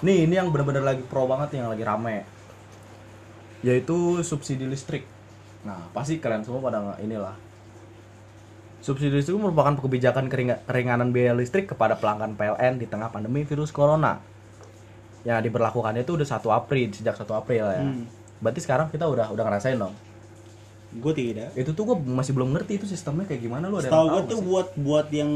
nih 0.06 0.28
ini 0.28 0.34
yang 0.40 0.50
benar-benar 0.54 0.84
lagi 0.84 1.04
pro 1.04 1.28
banget 1.28 1.56
nih, 1.56 1.60
yang 1.64 1.72
lagi 1.72 1.84
rame. 1.84 2.18
Yaitu 3.66 4.24
subsidi 4.24 4.64
listrik. 4.64 5.04
Nah 5.68 5.92
pasti 5.92 6.20
kalian 6.20 6.44
semua 6.44 6.64
pada 6.64 6.96
inilah. 7.04 7.36
Subsidi 8.80 9.20
listrik 9.20 9.36
merupakan 9.36 9.76
kebijakan 9.76 10.32
keringa- 10.32 10.64
keringanan 10.64 11.12
biaya 11.12 11.36
listrik 11.36 11.68
kepada 11.68 12.00
pelanggan 12.00 12.40
PLN 12.40 12.80
di 12.80 12.88
tengah 12.88 13.12
pandemi 13.12 13.44
virus 13.44 13.76
corona. 13.76 14.24
Ya 15.28 15.44
diberlakukannya 15.44 16.08
itu 16.08 16.16
udah 16.16 16.28
1 16.28 16.48
April 16.48 16.88
sejak 16.96 17.20
1 17.20 17.36
April 17.36 17.64
ya. 17.68 17.84
Hmm. 17.84 18.08
berarti 18.40 18.64
sekarang 18.64 18.88
kita 18.88 19.04
udah 19.04 19.36
udah 19.36 19.44
ngerasain 19.44 19.76
dong 19.76 19.92
Gue 20.92 21.14
tidak. 21.14 21.54
itu 21.54 21.70
tuh 21.70 21.84
gue 21.84 21.98
masih 22.02 22.34
belum 22.34 22.50
ngerti 22.50 22.76
itu 22.76 22.86
sistemnya 22.86 23.22
kayak 23.24 23.42
gimana 23.42 23.66
lu 23.66 23.78
ada 23.78 23.86
Setahu 23.86 24.02
yang 24.02 24.10
gue 24.10 24.20
tahu 24.20 24.26
tuh 24.28 24.40
buat 24.42 24.68
buat 24.76 25.08
yang 25.12 25.32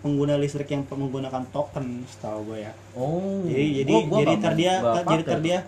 pengguna 0.00 0.34
listrik 0.34 0.66
yang 0.66 0.82
menggunakan 0.84 1.44
token, 1.46 1.86
setahu 2.06 2.48
gue 2.48 2.64
ya. 2.64 2.72
oh 2.94 3.44
Jadi 3.44 3.64
jadi 3.78 3.92
gua- 3.92 4.04
gua 4.06 4.16
jadi 4.16 4.26
nggak- 4.26 4.40
ntar 4.40 4.52
dia 4.54 4.72
nggak 4.72 4.94
jadi 4.94 5.04
pakai 5.04 5.16
ntar 5.22 5.34
tuh. 5.34 5.44
dia 5.44 5.58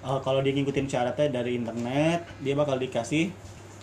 eh, 0.00 0.18
kalau 0.22 0.40
dia 0.40 0.52
ngikutin 0.52 0.86
syaratnya 0.86 1.26
dari 1.28 1.52
internet, 1.54 2.20
dia 2.38 2.54
bakal 2.54 2.76
dikasih 2.76 3.34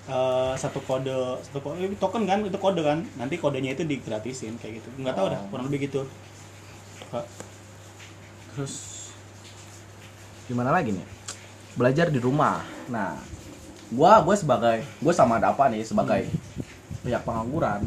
eh, 0.08 0.54
satu 0.56 0.80
kode 0.80 1.20
satu 1.44 1.60
kode 1.60 1.76
eh, 1.82 1.98
token 1.98 2.24
kan 2.24 2.40
itu 2.40 2.56
kode 2.56 2.80
kan 2.80 3.04
nanti 3.16 3.36
kodenya 3.36 3.74
itu 3.74 3.84
digratisin 3.84 4.56
kayak 4.56 4.80
gitu 4.80 4.88
nggak 4.96 5.12
tahu 5.14 5.28
dah 5.28 5.38
Oh. 5.38 5.48
kurang 5.50 5.68
lebih 5.68 5.92
gitu 5.92 6.08
terus 8.50 8.74
gimana 10.46 10.72
lagi 10.72 10.94
nih 10.94 11.04
belajar 11.74 12.08
di 12.08 12.18
rumah 12.18 12.62
nah 12.88 13.20
gua 13.92 14.22
gua 14.22 14.34
sebagai 14.34 14.82
gua 14.98 15.14
sama 15.14 15.38
ada 15.38 15.52
apa 15.52 15.70
nih 15.70 15.82
sebagai 15.82 16.26
pihak 17.02 17.22
pengangguran 17.22 17.86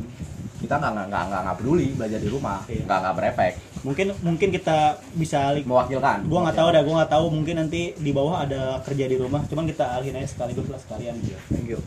kita 0.58 0.74
nggak 0.74 0.90
nggak 1.06 1.22
nggak 1.30 1.40
nggak 1.42 1.56
peduli 1.56 1.86
belajar 1.94 2.18
di 2.18 2.28
rumah 2.28 2.58
Iya. 2.66 2.82
nggak 2.82 2.98
nggak 2.98 3.14
berefek. 3.14 3.52
Mungkin 3.78 4.06
mungkin 4.20 4.48
kita 4.50 4.78
bisa 5.14 5.54
mewakilkan. 5.62 6.26
Gua 6.26 6.42
nggak 6.42 6.58
tahu 6.58 6.68
dah 6.74 6.82
gua 6.82 6.94
nggak 6.98 7.12
tahu 7.14 7.24
mungkin 7.30 7.54
nanti 7.62 7.94
di 7.94 8.10
bawah 8.10 8.42
ada 8.42 8.82
kerja 8.82 9.06
di 9.06 9.14
rumah 9.14 9.46
cuman 9.46 9.64
kita 9.64 9.86
alihin 9.94 10.18
aja 10.18 10.26
sekaligus 10.28 10.66
lah 10.66 10.82
sekalian. 10.82 11.14
Gitu 11.22 11.38
thank 11.46 11.70
you. 11.70 11.78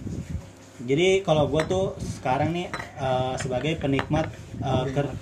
Jadi 0.82 1.20
kalau 1.22 1.51
gua 1.51 1.68
tuh 1.68 1.94
sekarang 2.00 2.56
nih 2.56 2.72
eh, 2.98 3.34
sebagai 3.38 3.75
penikmat 3.75 4.32
ker- 4.96 5.13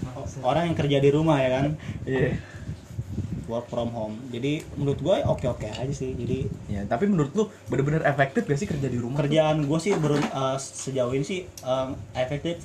orang 0.41 0.69
yang 0.69 0.77
kerja 0.77 0.97
di 1.01 1.09
rumah 1.09 1.41
ya 1.41 1.49
kan? 1.49 1.65
Iya 2.05 2.37
work 3.49 3.65
from 3.65 3.89
home. 3.89 4.15
Jadi 4.29 4.61
menurut 4.77 5.01
gue 5.01 5.15
oke 5.19 5.45
oke 5.49 5.65
aja 5.65 5.89
sih. 5.91 6.13
Jadi 6.13 6.45
ya 6.69 6.85
tapi 6.85 7.09
menurut 7.09 7.33
lu 7.33 7.43
bener-bener 7.65 8.05
efektif 8.05 8.45
gak 8.45 8.55
sih 8.55 8.69
kerja 8.69 8.85
di 8.85 8.95
rumah 8.95 9.17
kerjaan 9.17 9.65
gue 9.65 9.79
sih 9.81 9.97
baru 9.97 10.15
eh, 10.15 10.57
sejauh 10.57 11.11
ini 11.11 11.25
sih 11.25 11.41
eh, 11.43 11.87
efektif 12.15 12.61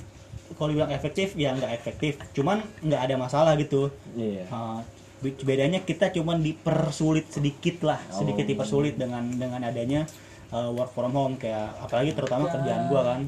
kalau 0.53 0.69
dibilang 0.69 0.93
efektif 0.93 1.33
ya 1.33 1.51
nggak 1.51 1.73
efektif 1.73 2.21
cuman 2.31 2.61
nggak 2.79 3.01
ada 3.01 3.15
masalah 3.17 3.57
gitu. 3.57 3.89
Iya. 4.13 4.45
Eh, 4.45 4.79
be- 5.19 5.41
bedanya 5.41 5.81
kita 5.81 6.13
cuman 6.13 6.39
dipersulit 6.39 7.25
sedikit 7.27 7.81
lah. 7.81 7.97
Sedikit 8.07 8.45
Oh. 8.45 8.49
dipersulit 8.53 8.93
dengan 8.93 9.25
dengan 9.25 9.65
adanya 9.65 10.05
eh, 10.53 10.69
work 10.69 10.93
from 10.93 11.11
home. 11.11 11.35
Kayak 11.35 11.73
apalagi 11.81 12.13
terutama 12.13 12.45
kerjaan 12.47 12.87
gue 12.87 13.01
kan 13.01 13.21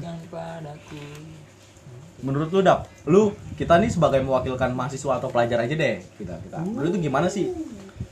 menurut 2.18 2.50
lu 2.50 2.60
dap 2.66 2.90
lu 3.06 3.30
kita 3.54 3.78
nih 3.78 3.90
sebagai 3.94 4.18
mewakilkan 4.26 4.74
mahasiswa 4.74 5.22
atau 5.22 5.30
pelajar 5.30 5.62
aja 5.62 5.74
deh 5.74 6.02
kita 6.18 6.34
kita. 6.42 6.58
Menurut 6.66 6.90
lu 6.94 6.98
gimana 6.98 7.30
sih? 7.30 7.50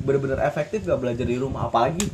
Bener-bener 0.03 0.39
efektif 0.47 0.87
gak 0.87 1.03
belajar 1.03 1.27
di 1.27 1.37
rumah? 1.39 1.67
Apalagi 1.67 2.07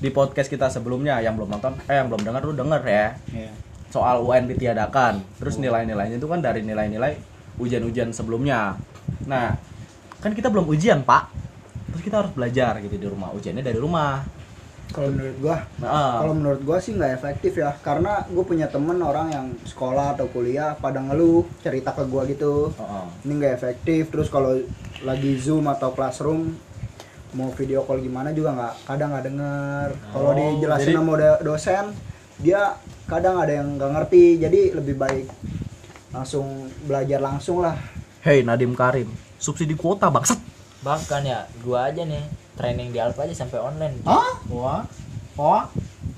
di 0.00 0.08
podcast 0.14 0.48
kita 0.48 0.70
sebelumnya 0.70 1.18
yang 1.18 1.34
belum 1.34 1.50
nonton 1.50 1.74
eh 1.90 1.98
yang 1.98 2.08
belum 2.08 2.22
dengar 2.22 2.42
lu 2.46 2.54
denger 2.54 2.82
ya. 2.86 3.06
Iya. 3.34 3.52
soal 3.90 4.22
UN 4.22 4.46
ditiadakan. 4.46 5.18
Terus 5.42 5.58
nilai-nilainya 5.58 6.22
itu 6.22 6.30
kan 6.30 6.38
dari 6.38 6.62
nilai-nilai 6.62 7.18
ujian-ujian 7.58 8.14
sebelumnya. 8.14 8.78
Nah 9.26 9.58
kan 10.22 10.30
kita 10.30 10.46
belum 10.46 10.70
ujian 10.70 11.02
pak. 11.02 11.26
Terus 11.90 12.02
kita 12.06 12.22
harus 12.22 12.30
belajar 12.30 12.78
gitu 12.78 12.94
di 12.94 13.10
rumah. 13.10 13.34
Ujiannya 13.34 13.66
dari 13.66 13.82
rumah 13.82 14.22
kalau 14.90 15.08
menurut 15.08 15.36
gua 15.38 15.56
nah, 15.76 16.18
kalau 16.18 16.32
menurut 16.32 16.60
gua 16.60 16.78
sih 16.78 16.92
nggak 16.92 17.12
efektif 17.14 17.56
ya. 17.56 17.72
Karena 17.78 18.22
gue 18.24 18.42
punya 18.42 18.66
temen 18.66 18.98
orang 18.98 19.28
yang 19.28 19.46
sekolah 19.62 20.14
atau 20.14 20.26
kuliah 20.26 20.74
pada 20.74 20.98
ngeluh 20.98 21.46
cerita 21.60 21.90
ke 21.90 22.04
gua 22.04 22.22
gitu. 22.24 22.70
Oh. 22.72 23.06
ini 23.20 23.32
nggak 23.36 23.54
efektif. 23.54 24.08
Terus 24.08 24.26
kalau 24.26 24.58
lagi 25.00 25.34
zoom 25.36 25.66
atau 25.66 25.90
classroom 25.90 26.54
mau 27.30 27.46
video 27.50 27.82
call 27.82 28.00
gimana 28.00 28.30
juga 28.30 28.50
nggak 28.52 28.74
kadang 28.84 29.08
nggak 29.10 29.24
denger. 29.24 29.88
Kalau 30.08 30.26
Oh, 30.26 30.34
dijelasin 30.34 30.84
jadi- 30.84 30.96
sama 30.96 31.12
do- 31.14 31.42
dosen 31.44 31.84
dia 32.36 32.60
kadang 33.04 33.36
ada 33.36 33.52
yang 33.52 33.74
nggak 33.74 33.90
ngerti. 33.92 34.24
Jadi 34.36 34.60
lebih 34.72 34.94
baik 34.94 35.26
langsung 36.10 36.46
belajar 36.84 37.18
langsung 37.18 37.62
lah. 37.62 37.78
Hey 38.20 38.42
Nadim 38.42 38.74
Karim 38.74 39.06
subsidi 39.36 39.72
kuota 39.72 40.10
bangsat. 40.10 40.36
Bahkan 40.80 41.22
ya 41.22 41.44
gua 41.60 41.86
aja 41.86 42.02
nih 42.02 42.24
training 42.56 42.90
di 42.90 42.98
Alfa 42.98 43.26
aja 43.26 43.34
sampai 43.34 43.58
online 43.60 43.96
Hah? 44.02 44.42
wah 44.50 44.82
wah 45.36 45.64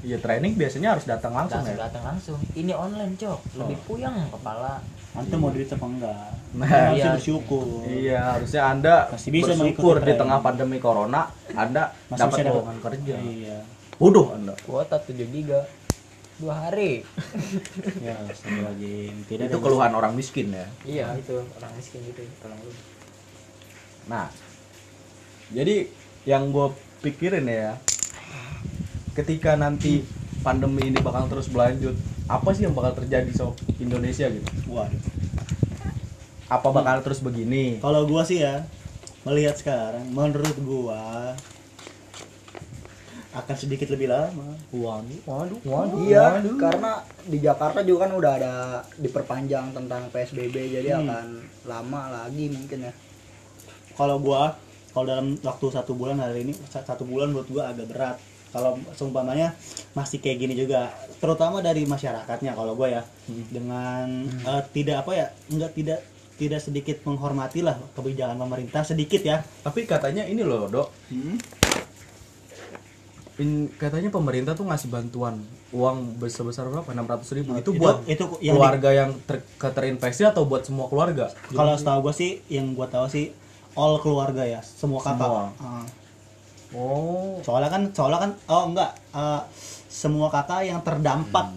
iya 0.03 0.19
training 0.19 0.59
biasanya 0.59 0.99
harus 0.99 1.07
datang 1.07 1.31
langsung 1.33 1.63
langsung 1.63 1.79
ya 1.79 1.85
datang 1.87 2.05
langsung 2.05 2.39
ini 2.55 2.73
online 2.75 3.15
cok 3.17 3.41
lebih 3.59 3.79
puyang 3.87 4.17
kepala 4.31 4.83
Anda 5.13 5.37
mau 5.37 5.53
duit 5.53 5.69
apa 5.69 5.85
enggak? 5.85 6.25
Nah, 6.57 6.65
Anda 6.73 6.97
iya. 6.97 7.05
harus 7.13 7.21
bersyukur. 7.21 7.85
Iya, 7.85 8.21
harusnya 8.33 8.63
Anda 8.65 8.95
Masih 9.13 9.29
bisa 9.29 9.53
bersyukur 9.53 10.01
mengikuti 10.01 10.09
di 10.09 10.13
tengah 10.17 10.39
pandemi 10.41 10.79
corona 10.81 11.29
Anda 11.53 11.93
Masih 12.09 12.17
dapat 12.25 12.39
bisa 12.41 12.49
lowongan 12.49 12.79
kerja. 12.81 13.15
Iya. 13.21 13.59
Bodoh 14.01 14.33
Anda. 14.33 14.57
kuota 14.65 14.97
7 14.97 15.13
giga 15.29 15.69
dua 16.41 16.55
hari 16.65 17.05
Ya, 18.09 18.17
lagi 18.65 19.13
tidak 19.29 19.53
Itu 19.53 19.61
keluhan 19.61 19.93
orang 19.93 20.17
miskin 20.17 20.49
ya. 20.49 20.65
iya 20.89 21.07
itu 21.13 21.45
orang 21.61 21.73
miskin 21.77 22.01
gitu 22.09 22.25
tolong 22.41 22.57
lu 22.65 22.73
Nah, 24.09 24.27
jadi 25.55 25.87
yang 26.23 26.51
gue 26.51 26.71
pikirin 27.03 27.47
ya, 27.47 27.77
ketika 29.13 29.59
nanti 29.59 30.07
pandemi 30.43 30.91
ini 30.91 30.99
bakal 30.99 31.27
terus 31.27 31.47
berlanjut, 31.47 31.95
apa 32.27 32.49
sih 32.55 32.67
yang 32.67 32.75
bakal 32.75 32.99
terjadi 33.03 33.31
soal 33.35 33.55
Indonesia 33.79 34.27
gitu? 34.27 34.47
Waduh. 34.71 35.03
Apa 36.47 36.69
bakal 36.69 37.01
terus 37.01 37.21
begini? 37.25 37.81
Kalau 37.81 38.05
gua 38.05 38.23
sih 38.23 38.45
ya 38.45 38.67
melihat 39.25 39.57
sekarang, 39.57 40.05
menurut 40.11 40.57
gua 40.63 41.33
akan 43.33 43.57
sedikit 43.57 43.89
lebih 43.89 44.13
lama. 44.13 44.53
Waduh, 44.69 45.21
waduh, 45.25 45.59
waduh. 45.65 45.99
iya 46.05 46.37
waduh. 46.37 46.57
karena 46.61 46.93
di 47.25 47.39
Jakarta 47.41 47.81
juga 47.81 48.05
kan 48.05 48.13
udah 48.13 48.33
ada 48.37 48.55
diperpanjang 49.01 49.73
tentang 49.73 50.13
PSBB 50.13 50.53
jadi 50.69 50.89
Hmm. 50.93 51.09
akan 51.09 51.27
lama 51.65 52.03
lagi 52.13 52.53
mungkin 52.53 52.91
ya 52.91 52.93
kalau 53.97 54.21
gua 54.21 54.53
kalau 54.93 55.05
dalam 55.07 55.27
waktu 55.39 55.67
satu 55.69 55.93
bulan 55.93 56.17
hari 56.17 56.43
ini 56.43 56.53
sa- 56.67 56.81
satu 56.81 57.03
bulan 57.03 57.29
menurut 57.29 57.49
gua 57.49 57.69
agak 57.69 57.87
berat 57.87 58.17
kalau 58.49 58.77
seumpamanya 58.93 59.57
masih 59.93 60.19
kayak 60.19 60.39
gini 60.39 60.55
juga 60.55 60.89
terutama 61.17 61.59
dari 61.59 61.85
masyarakatnya 61.85 62.53
kalau 62.53 62.73
gua 62.73 62.89
ya 62.91 63.03
dengan 63.49 64.07
eh, 64.29 64.63
tidak 64.71 65.03
apa 65.03 65.13
ya 65.15 65.27
enggak 65.49 65.73
tidak 65.73 65.99
tidak 66.35 66.61
sedikit 66.61 66.97
menghormati 67.03 67.61
lah 67.61 67.77
kebijakan 67.93 68.37
pemerintah 68.37 68.83
sedikit 68.83 69.21
ya 69.21 69.41
Tapi 69.63 69.85
katanya 69.85 70.25
ini 70.25 70.43
loh, 70.43 70.67
Dok. 70.67 70.89
Hmm. 71.09 71.37
In- 73.35 73.73
katanya 73.73 74.11
pemerintah 74.11 74.53
tuh 74.53 74.67
ngasih 74.67 74.89
bantuan 74.89 75.41
uang 75.73 76.21
sebesar 76.23 76.69
berapa? 76.69 76.85
600 76.85 77.33
ribu. 77.33 77.55
Itu 77.55 77.71
Itu- 77.71 77.81
buat 77.81 78.05
itu 78.05 78.25
yang 78.39 78.55
di- 78.55 78.61
keluarga 78.61 78.91
yang 78.93 79.11
ter- 79.23 79.47
keterinfeksi 79.57 80.27
atau 80.27 80.45
buat 80.45 80.61
semua 80.63 80.85
keluarga? 80.87 81.33
kalau 81.49 81.73
setahu 81.73 81.99
gua 82.03 82.13
sih 82.13 82.45
yang 82.47 82.75
gua 82.75 82.87
tahu 82.87 83.07
sih 83.07 83.33
all 83.79 83.99
keluarga 84.01 84.43
ya 84.45 84.61
semua 84.61 85.01
kakak 85.01 85.27
Semua. 85.27 85.47
Ah. 85.61 85.87
Oh, 86.73 87.37
soalnya 87.45 87.69
kan 87.69 87.83
soalnya 87.93 88.21
kan 88.29 88.33
oh 88.49 88.65
enggak 88.73 88.91
eh, 89.13 89.43
semua 89.93 90.33
kakak 90.33 90.65
yang 90.65 90.81
terdampak 90.81 91.53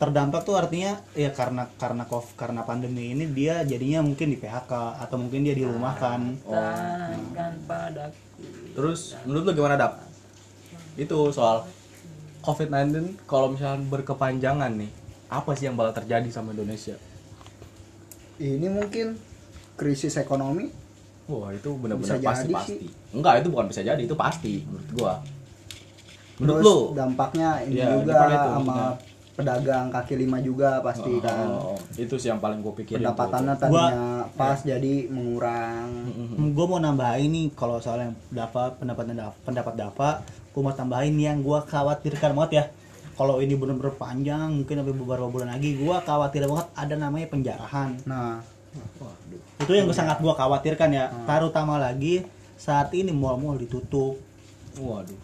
terdampak 0.00 0.48
tuh 0.48 0.56
artinya 0.56 0.96
ya 1.12 1.28
karena 1.28 1.68
karena 1.76 2.08
kov 2.08 2.32
karena 2.32 2.64
pandemi 2.64 3.12
ini 3.12 3.28
dia 3.36 3.60
jadinya 3.64 4.00
mungkin 4.00 4.32
di 4.32 4.40
PHK 4.40 4.72
atau 4.96 5.16
mungkin 5.20 5.44
dia 5.44 5.52
dirumahkan 5.52 6.40
padaku. 7.68 8.16
terus 8.72 9.12
menurut 9.28 9.44
lu 9.44 9.52
gimana, 9.60 9.76
Dap? 9.76 10.00
Itu 10.96 11.28
soal 11.36 11.68
COVID-19 12.40 13.20
kalau 13.28 13.52
misalnya 13.52 13.84
berkepanjangan 13.92 14.72
nih, 14.80 14.88
apa 15.28 15.52
sih 15.52 15.68
yang 15.68 15.76
bakal 15.76 16.00
terjadi 16.00 16.32
sama 16.32 16.56
Indonesia? 16.56 16.96
ini 18.40 18.72
mungkin 18.72 19.20
krisis 19.76 20.16
ekonomi 20.16 20.72
Wah, 21.30 21.50
itu 21.50 21.70
benar-benar 21.72 22.18
pasti 22.20 22.50
pasti. 22.50 22.74
sih. 22.76 22.90
Enggak, 23.10 23.40
itu 23.40 23.48
bukan 23.48 23.66
bisa 23.66 23.80
jadi, 23.80 24.00
itu 24.00 24.14
pasti 24.14 24.60
menurut 24.62 24.90
gua. 24.92 25.14
Menurut 26.36 26.58
terus 26.58 26.66
lu? 26.66 26.78
dampaknya 26.92 27.48
ini 27.62 27.74
Iya, 27.76 27.86
juga 27.96 28.16
itu 28.26 28.48
sama 28.50 28.58
maksudnya? 28.58 28.90
pedagang 29.30 29.86
kaki 29.88 30.14
lima 30.18 30.38
juga 30.38 30.70
pasti 30.80 31.12
kan 31.18 31.48
Oh, 31.48 31.72
itu 31.94 32.14
sih 32.14 32.28
yang 32.28 32.36
paling 32.38 32.60
gua 32.60 32.72
pikirin. 32.74 33.00
pendapatannya 33.00 33.54
tuh. 33.54 33.62
tadinya 33.62 34.04
pas 34.30 34.58
jadi 34.58 34.94
mengurang 35.06 35.88
gue 36.50 36.66
mau 36.66 36.76
nambahin 36.78 37.30
nih 37.30 37.46
kalau 37.54 37.76
soal 37.78 38.00
yang 38.02 38.12
dapat 38.28 38.72
pendapat 38.74 39.04
pendapat 39.42 39.74
dapat 39.78 40.14
gue 40.46 40.60
mau 40.60 40.72
tambahin 40.72 41.14
yang 41.14 41.38
gue 41.38 41.58
khawatirkan 41.62 42.32
banget 42.34 42.52
ya 42.54 42.64
kalau 43.14 43.38
ini 43.38 43.52
benar-benar 43.54 43.92
panjang 43.94 44.48
mungkin 44.50 44.74
sampai 44.76 44.92
beberapa 44.94 45.26
bulan 45.26 45.48
lagi 45.50 45.72
gue 45.74 45.96
khawatir 45.98 46.44
banget 46.44 46.68
ada 46.74 46.94
namanya 46.98 47.26
penjarahan 47.26 47.90
nah 48.02 48.40
itu 49.60 49.72
yang 49.76 49.86
sangat 49.90 50.22
gue 50.22 50.32
khawatirkan 50.32 50.90
ya 50.94 51.10
terutama 51.26 51.76
lagi 51.76 52.24
saat 52.60 52.92
ini 52.92 53.08
mall-mall 53.08 53.56
ditutup 53.56 54.20
Waduh. 54.76 55.18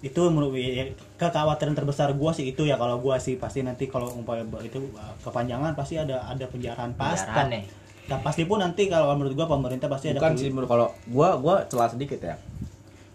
itu 0.00 0.20
menurut 0.32 0.56
ya, 0.56 0.88
kekhawatiran 1.20 1.76
terbesar 1.76 2.16
gua 2.16 2.32
sih 2.32 2.48
itu 2.48 2.64
ya 2.64 2.80
kalau 2.80 2.96
gua 2.96 3.20
sih 3.20 3.36
pasti 3.36 3.60
nanti 3.60 3.84
kalau 3.84 4.08
umpamanya 4.16 4.64
itu 4.64 4.80
uh, 4.96 5.12
kepanjangan 5.20 5.76
pasti 5.76 6.00
ada 6.00 6.24
ada 6.24 6.48
penjarahan 6.48 6.96
pasti 6.96 7.28
Penjarahan 7.28 7.48
nih. 7.52 7.64
nah, 8.08 8.18
pasti 8.24 8.48
pun 8.48 8.64
nanti 8.64 8.88
kalau 8.88 9.12
menurut 9.12 9.36
gua 9.36 9.44
pemerintah 9.52 9.92
pasti 9.92 10.08
ada 10.08 10.24
Bukan 10.24 10.40
sih 10.40 10.48
menurut 10.48 10.72
kalau 10.72 10.88
gua 11.04 11.36
gua 11.36 11.68
celah 11.68 11.92
sedikit 11.92 12.16
ya. 12.16 12.40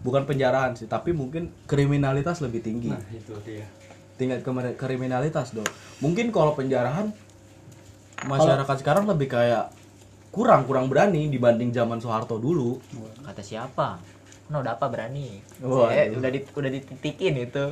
Bukan 0.06 0.30
penjarahan 0.30 0.78
sih, 0.78 0.86
tapi 0.86 1.10
mungkin 1.10 1.50
kriminalitas 1.66 2.38
lebih 2.38 2.62
tinggi. 2.62 2.94
Nah, 2.94 3.02
itu 3.10 3.34
dia. 3.42 3.66
Tingkat 4.14 4.46
kriminalitas 4.78 5.50
dong. 5.50 5.66
Mungkin 5.98 6.30
kalau 6.30 6.54
penjarahan 6.54 7.10
masyarakat 8.24 8.76
sekarang 8.80 9.04
lebih 9.04 9.28
kayak 9.28 9.68
kurang 10.30 10.64
kurang 10.64 10.88
berani 10.88 11.28
dibanding 11.28 11.68
zaman 11.70 12.00
Soeharto 12.00 12.36
dulu. 12.36 12.80
Kata 13.20 13.40
siapa? 13.40 14.00
No, 14.46 14.62
udah 14.62 14.78
apa 14.78 14.86
berani? 14.86 15.42
Waduh. 15.58 15.90
Eh, 15.90 16.14
udah 16.14 16.30
di, 16.30 16.38
udah 16.46 16.70
dititikin 16.70 17.34
itu. 17.42 17.66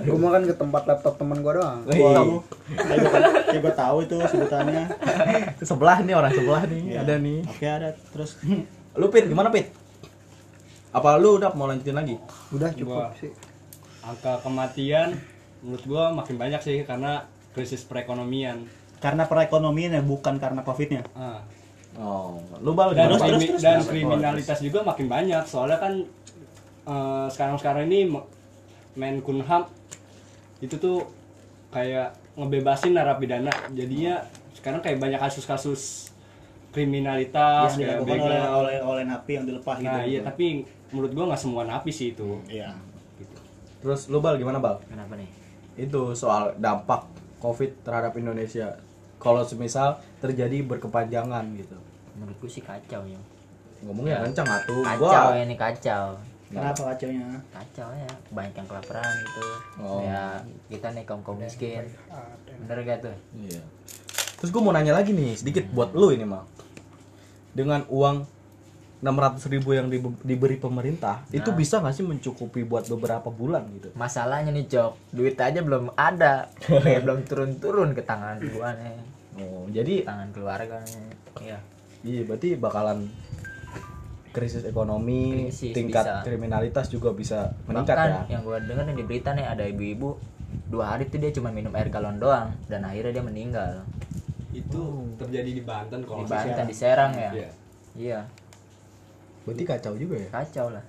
gue 0.00 0.16
makan 0.16 0.48
ke 0.48 0.56
tempat 0.56 0.88
laptop 0.88 1.20
teman 1.20 1.38
gue 1.38 1.52
doang 1.52 1.84
gua, 1.84 2.40
kayak 3.44 3.60
gua 3.60 3.74
tahu 3.76 3.96
itu 4.02 4.16
sebutannya 4.24 4.88
sebelah 5.68 6.00
nih 6.00 6.14
orang 6.16 6.32
sebelah 6.32 6.64
nih 6.64 6.96
ada 6.96 7.14
nih. 7.20 7.44
oke 7.44 7.66
ada 7.68 7.88
terus 8.08 8.40
Lu 9.00 9.12
Pit, 9.12 9.26
gimana 9.26 9.52
Pit? 9.52 9.68
Apa 10.94 11.18
lu 11.18 11.36
udah 11.36 11.52
mau 11.52 11.66
lanjutin 11.66 11.92
lagi? 11.92 12.16
udah 12.48 12.70
cukup 12.72 13.04
Gua- 13.04 13.12
sih 13.18 13.28
Angka 14.00 14.40
kematian 14.40 15.20
menurut 15.60 15.84
gua 15.84 16.08
makin 16.08 16.36
banyak 16.36 16.60
sih 16.60 16.84
karena 16.84 17.24
krisis 17.52 17.84
perekonomian. 17.84 18.64
Karena 18.98 19.24
perekonomian 19.24 19.92
ya 19.92 20.02
bukan 20.02 20.36
karena 20.36 20.60
covidnya 20.60 21.02
Ah. 21.12 21.40
Oh, 21.94 22.42
lu 22.58 22.74
bal 22.74 22.90
dan, 22.90 23.06
Terus, 23.06 23.22
terus, 23.22 23.42
terus, 23.46 23.62
dan 23.62 23.78
terus. 23.78 23.86
kriminalitas 23.86 24.58
juga 24.58 24.82
makin 24.82 25.06
banyak. 25.06 25.46
Soalnya 25.46 25.78
kan 25.78 26.02
eh, 26.84 27.26
sekarang-sekarang 27.30 27.86
ini 27.86 28.10
me- 28.10 28.26
Menkumham 28.94 29.66
itu 30.58 30.74
tuh 30.74 31.06
kayak 31.70 32.14
ngebebasin 32.34 32.94
narapidana. 32.94 33.50
Jadinya 33.70 34.22
sekarang 34.52 34.78
kayak 34.80 34.98
banyak 34.98 35.18
kasus-kasus 35.18 36.10
kriminalitas 36.70 37.74
yang 37.74 37.94
kayak 37.94 38.02
dilakukan 38.02 38.18
oleh 38.20 38.40
oleh 38.50 38.76
oleh 38.82 39.04
napi 39.04 39.30
yang 39.32 39.46
dilepas 39.46 39.78
gitu. 39.78 39.86
nah 39.86 40.02
iya 40.02 40.20
tapi 40.20 40.62
menurut 40.90 41.10
gua 41.10 41.24
nggak 41.30 41.40
semua 41.40 41.62
napi 41.62 41.90
sih 41.90 42.10
itu. 42.10 42.42
Iya. 42.46 42.74
Terus 43.78 44.10
lu 44.10 44.18
bal 44.18 44.34
gimana 44.34 44.58
bal? 44.58 44.82
Kenapa 44.84 45.14
nih? 45.14 45.30
Itu 45.76 46.10
soal 46.12 46.54
dampak 46.56 47.06
COVID 47.44 47.84
terhadap 47.84 48.16
Indonesia. 48.16 48.72
Kalau 49.20 49.44
semisal 49.44 50.00
terjadi 50.24 50.64
berkepanjangan 50.64 51.44
gitu. 51.60 51.76
Menurutku 52.16 52.48
sih 52.48 52.64
kacau 52.64 53.04
ya. 53.04 53.20
Ngomongnya 53.84 54.24
kencang 54.24 54.48
atuh. 54.48 54.80
Kacau 54.80 55.04
Gua 55.04 55.36
ini 55.36 55.56
kacau. 55.60 56.16
kenapa 56.54 56.94
kacaunya 56.94 57.26
Kacau 57.50 57.88
ya, 57.98 58.06
banyak 58.30 58.54
yang 58.54 58.68
kelaparan 58.70 59.10
gitu. 59.26 59.44
Oh. 59.82 60.00
Ya, 60.06 60.38
kita 60.70 60.94
nih 60.94 61.02
kaum 61.02 61.20
kaum 61.26 61.36
miskin. 61.42 61.82
Bener 62.64 62.78
gak 62.86 63.10
tuh? 63.10 63.16
Iya. 63.34 63.60
Terus 64.38 64.50
gue 64.54 64.62
mau 64.62 64.70
nanya 64.70 64.94
lagi 64.94 65.10
nih 65.10 65.34
sedikit 65.34 65.66
buat 65.74 65.90
lu 65.92 66.14
ini 66.14 66.22
mal. 66.22 66.46
Dengan 67.58 67.82
uang 67.90 68.22
600 69.04 69.52
ribu 69.52 69.70
yang 69.70 69.86
dibe- 69.86 70.16
diberi 70.18 70.56
pemerintah, 70.56 71.28
itu 71.28 71.52
bisa 71.52 71.76
nggak 71.76 71.92
sih 71.92 72.02
mencukupi 72.02 72.64
buat 72.64 72.88
beberapa 72.88 73.28
bulan 73.28 73.68
gitu? 73.70 73.92
Masalahnya 73.92 74.48
nih 74.48 74.64
Cok, 74.64 75.12
duit 75.12 75.36
aja 75.36 75.60
belum 75.60 75.92
ada. 75.92 76.48
Kayak 76.84 77.04
belum 77.04 77.18
turun-turun 77.22 77.92
ke 77.92 78.00
tangan 78.00 78.40
gua 78.48 78.72
nih. 78.72 78.96
Oh, 79.36 79.68
jadi 79.68 80.02
Tangan 80.02 80.32
keluarga 80.32 80.80
nih. 80.80 81.12
Iya. 81.42 81.58
iya 82.00 82.20
berarti 82.22 82.54
bakalan 82.54 83.10
krisis 84.30 84.64
ekonomi, 84.64 85.46
Krisis, 85.46 85.70
tingkat 85.70 86.02
bisa. 86.02 86.22
kriminalitas 86.22 86.86
juga 86.88 87.12
bisa 87.12 87.54
meningkat 87.64 87.94
Bahkan 87.94 88.10
ya. 88.10 88.22
yang 88.32 88.42
gua 88.42 88.58
denger 88.58 88.84
nih 88.84 88.96
di 88.96 89.04
berita 89.04 89.30
nih 89.30 89.46
ada 89.46 89.62
ibu-ibu 89.62 90.18
dua 90.64 90.90
hari 90.90 91.06
tuh 91.06 91.18
dia 91.18 91.30
cuma 91.30 91.48
minum 91.48 91.70
air 91.72 91.86
galon 91.86 92.16
doang 92.16 92.50
dan 92.66 92.82
akhirnya 92.82 93.12
dia 93.12 93.22
meninggal 93.22 93.84
itu 94.50 94.80
terjadi 95.14 95.50
di 95.50 95.62
Banten 95.62 95.98
di 95.98 96.06
kalau 96.08 96.24
salah. 96.24 96.46
Banten 96.46 96.66
di 96.66 96.74
Serang 96.74 97.12
ya 97.12 97.30
Iya. 97.32 97.50
iya 97.94 98.20
Berarti 99.44 99.62
kacau 99.64 99.92
juga 99.96 100.16
ya. 100.20 100.28
kacau 100.32 100.72
lah. 100.72 100.84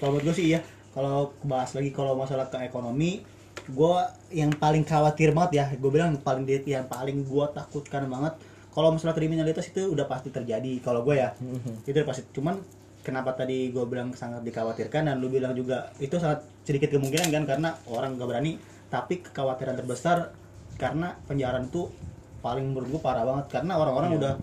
Kalau 0.00 0.16
menurut 0.16 0.32
gue 0.32 0.34
sih 0.36 0.46
iya. 0.54 0.60
Kalau 0.94 1.34
bahas 1.42 1.74
lagi 1.74 1.90
kalau 1.90 2.14
masalah 2.14 2.46
ke 2.46 2.60
ekonomi 2.62 3.26
gue 3.64 3.96
yang 4.34 4.52
paling 4.52 4.84
khawatir 4.84 5.32
banget 5.32 5.62
ya 5.62 5.64
gue 5.72 5.88
bilang 5.88 6.12
yang 6.12 6.20
paling 6.20 6.44
yang 6.68 6.84
paling 6.90 7.24
gue 7.24 7.46
takutkan 7.54 8.04
banget 8.10 8.34
kalau 8.74 8.90
masalah 8.90 9.14
kriminalitas 9.14 9.70
itu 9.70 9.94
udah 9.94 10.10
pasti 10.10 10.34
terjadi 10.34 10.82
kalau 10.82 11.06
gue 11.06 11.14
ya. 11.14 11.30
Itu 11.86 11.94
udah 11.94 12.08
pasti. 12.10 12.26
Cuman 12.34 12.58
kenapa 13.06 13.38
tadi 13.38 13.70
gue 13.70 13.84
bilang 13.86 14.10
sangat 14.18 14.42
dikhawatirkan 14.42 15.06
dan 15.06 15.22
lu 15.22 15.30
bilang 15.30 15.54
juga 15.54 15.94
itu 16.02 16.18
sangat 16.18 16.42
sedikit 16.66 16.90
kemungkinan 16.98 17.30
kan 17.30 17.44
karena 17.46 17.70
orang 17.86 18.18
gak 18.18 18.26
berani. 18.26 18.58
Tapi 18.90 19.22
kekhawatiran 19.22 19.78
terbesar 19.78 20.34
karena 20.74 21.14
penjarahan 21.30 21.70
tuh 21.70 21.86
paling 22.42 22.74
menurut 22.74 22.98
gue 22.98 23.00
parah 23.00 23.22
banget 23.22 23.46
karena 23.54 23.78
orang-orang 23.78 24.10
udah 24.18 24.34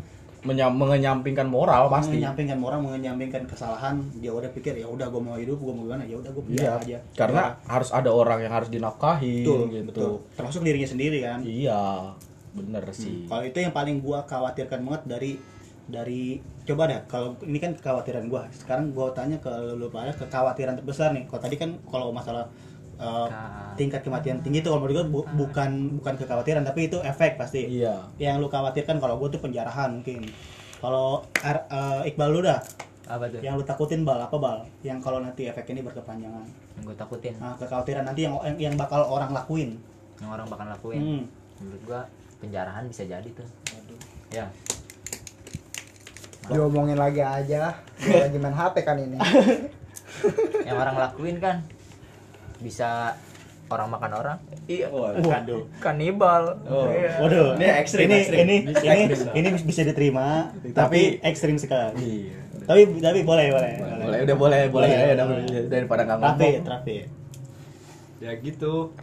Menyam- 0.41 0.73
mengenyampingkan 0.73 1.45
moral 1.45 1.85
pasti. 1.87 2.17
menyampingkan 2.17 2.57
orang 2.57 2.81
menyampingkan 2.81 3.45
kesalahan 3.45 4.01
dia 4.15 4.29
udah 4.29 4.49
pikir 4.49 4.73
ya 4.73 4.85
udah 4.85 5.05
gue 5.05 5.21
mau 5.21 5.35
hidup 5.35 5.53
gue 5.55 5.69
mau 5.69 5.85
gimana 5.85 6.01
ya 6.01 6.15
udah 6.15 6.31
gue 6.31 6.43
Iya, 6.51 6.71
aja 6.75 6.97
karena 7.13 7.53
harus 7.63 7.89
ada 7.89 8.09
orang 8.09 8.41
yang 8.41 8.49
harus 8.51 8.67
dinafkahi 8.67 9.45
betul 9.45 9.69
gitu. 9.69 9.85
betul 9.85 10.11
termasuk 10.33 10.61
dirinya 10.61 10.89
sendiri 10.89 11.21
kan 11.21 11.39
Iya, 11.41 12.09
bener 12.51 12.83
sih. 12.89 13.25
kalau 13.25 13.43
itu 13.43 13.57
yang 13.57 13.69
paling 13.69 13.99
gua 13.99 14.25
khawatirkan 14.25 14.81
banget 14.81 15.01
dari 15.05 15.31
dari 15.83 16.35
coba 16.63 16.83
deh 16.85 16.99
kalau 17.05 17.37
ini 17.41 17.57
kan 17.57 17.71
kekhawatiran 17.71 18.25
gua 18.25 18.49
sekarang 18.51 18.91
gua 18.91 19.11
tanya 19.11 19.37
ke 19.37 19.47
lu 19.71 19.87
pada 19.87 20.09
kekhawatiran 20.11 20.73
terbesar 20.73 21.11
nih 21.11 21.25
kalau 21.25 21.37
tadi 21.39 21.55
kan 21.55 21.69
kalau 21.85 22.09
masalah 22.09 22.49
uh, 23.01 23.27
Ka- 23.27 23.73
tingkat 23.75 24.05
kematian 24.05 24.39
tinggi 24.39 24.61
itu 24.61 24.69
kalau 24.69 24.85
menurut 24.85 24.95
gua 25.01 25.05
bu- 25.09 25.29
bukan 25.35 25.97
bukan 25.97 26.13
kekhawatiran 26.21 26.61
tapi 26.61 26.87
itu 26.87 27.01
efek 27.01 27.35
pasti. 27.35 27.81
Iya. 27.81 28.05
yang 28.15 28.37
lu 28.37 28.47
khawatirkan 28.47 29.01
kalau 29.01 29.17
gua 29.17 29.27
tuh 29.27 29.41
penjarahan 29.41 29.99
mungkin. 29.99 30.29
Kalau 30.81 31.21
uh, 31.45 32.01
Iqbal 32.05 32.29
lu 32.29 32.41
dah? 32.41 32.57
Apa 33.05 33.29
tuh? 33.29 33.41
Yang 33.41 33.53
lu 33.61 33.63
takutin 33.65 34.01
bal 34.01 34.17
apa 34.17 34.37
bal? 34.37 34.65
Yang 34.81 35.03
kalau 35.03 35.19
nanti 35.21 35.45
efek 35.45 35.69
ini 35.69 35.81
berkepanjangan. 35.81 36.45
Yang 36.79 36.83
gue 36.89 36.95
takutin? 36.97 37.33
Nah 37.37 37.53
kekhawatiran 37.57 38.05
nanti 38.07 38.25
yang 38.25 38.33
yang, 38.41 38.57
yang 38.71 38.75
bakal 38.79 39.03
orang 39.03 39.29
lakuin. 39.29 39.77
Yang 40.17 40.29
orang 40.31 40.47
bakal 40.49 40.67
lakuin? 40.69 41.01
Hmm. 41.01 41.23
menurut 41.61 41.81
gua 41.85 42.01
penjarahan 42.41 42.89
bisa 42.89 43.05
jadi 43.05 43.29
tuh. 43.29 43.45
Ya. 44.33 44.49
Diomongin 46.49 46.97
lagi 46.97 47.21
aja 47.21 47.77
Gua 48.01 48.17
lagi 48.25 48.37
main 48.41 48.55
HP 48.55 48.75
kan 48.81 48.97
ini. 48.97 49.17
Yang 50.65 50.77
orang 50.77 50.95
lakuin 50.97 51.37
kan 51.37 51.61
bisa 52.61 53.17
orang 53.67 53.87
makan 53.89 54.11
orang 54.13 54.37
Iya. 54.63 54.87
Waduh. 54.87 55.63
kanibal 55.77 56.55
Oh. 56.63 56.87
Iya. 56.87 57.17
Waduh, 57.19 57.47
Ini 57.55 57.65
ekstrim, 57.77 58.05
ini, 58.05 58.15
ekstrim. 58.19 58.39
ini, 58.39 58.55
Ini 58.61 58.71
ini, 58.77 59.03
ekstrim. 59.09 59.33
ini 59.33 59.47
bisa 59.57 59.81
diterima, 59.83 60.27
Tapi- 60.53 60.71
tapi 60.71 61.01
ekstrim 61.21 61.55
sekali. 61.57 62.29
Iya. 62.29 62.39
Tapi 62.61 62.81
tapi 62.97 63.19
boleh, 63.21 63.49
boleh. 63.49 63.71
Boleh, 63.99 64.19
udah 64.21 64.35
boleh, 64.37 64.61
boleh 64.69 64.87
Boleh, 64.87 64.89
ya, 65.03 65.13
udah 65.13 65.25
boleh. 65.25 65.45
daripada 65.67 66.01
nggak 66.03 66.19
Trafi, 66.19 66.45
ngomong. 66.47 66.63
trafi. 66.63 66.97
ya 68.21 68.31
gitu 68.37 68.93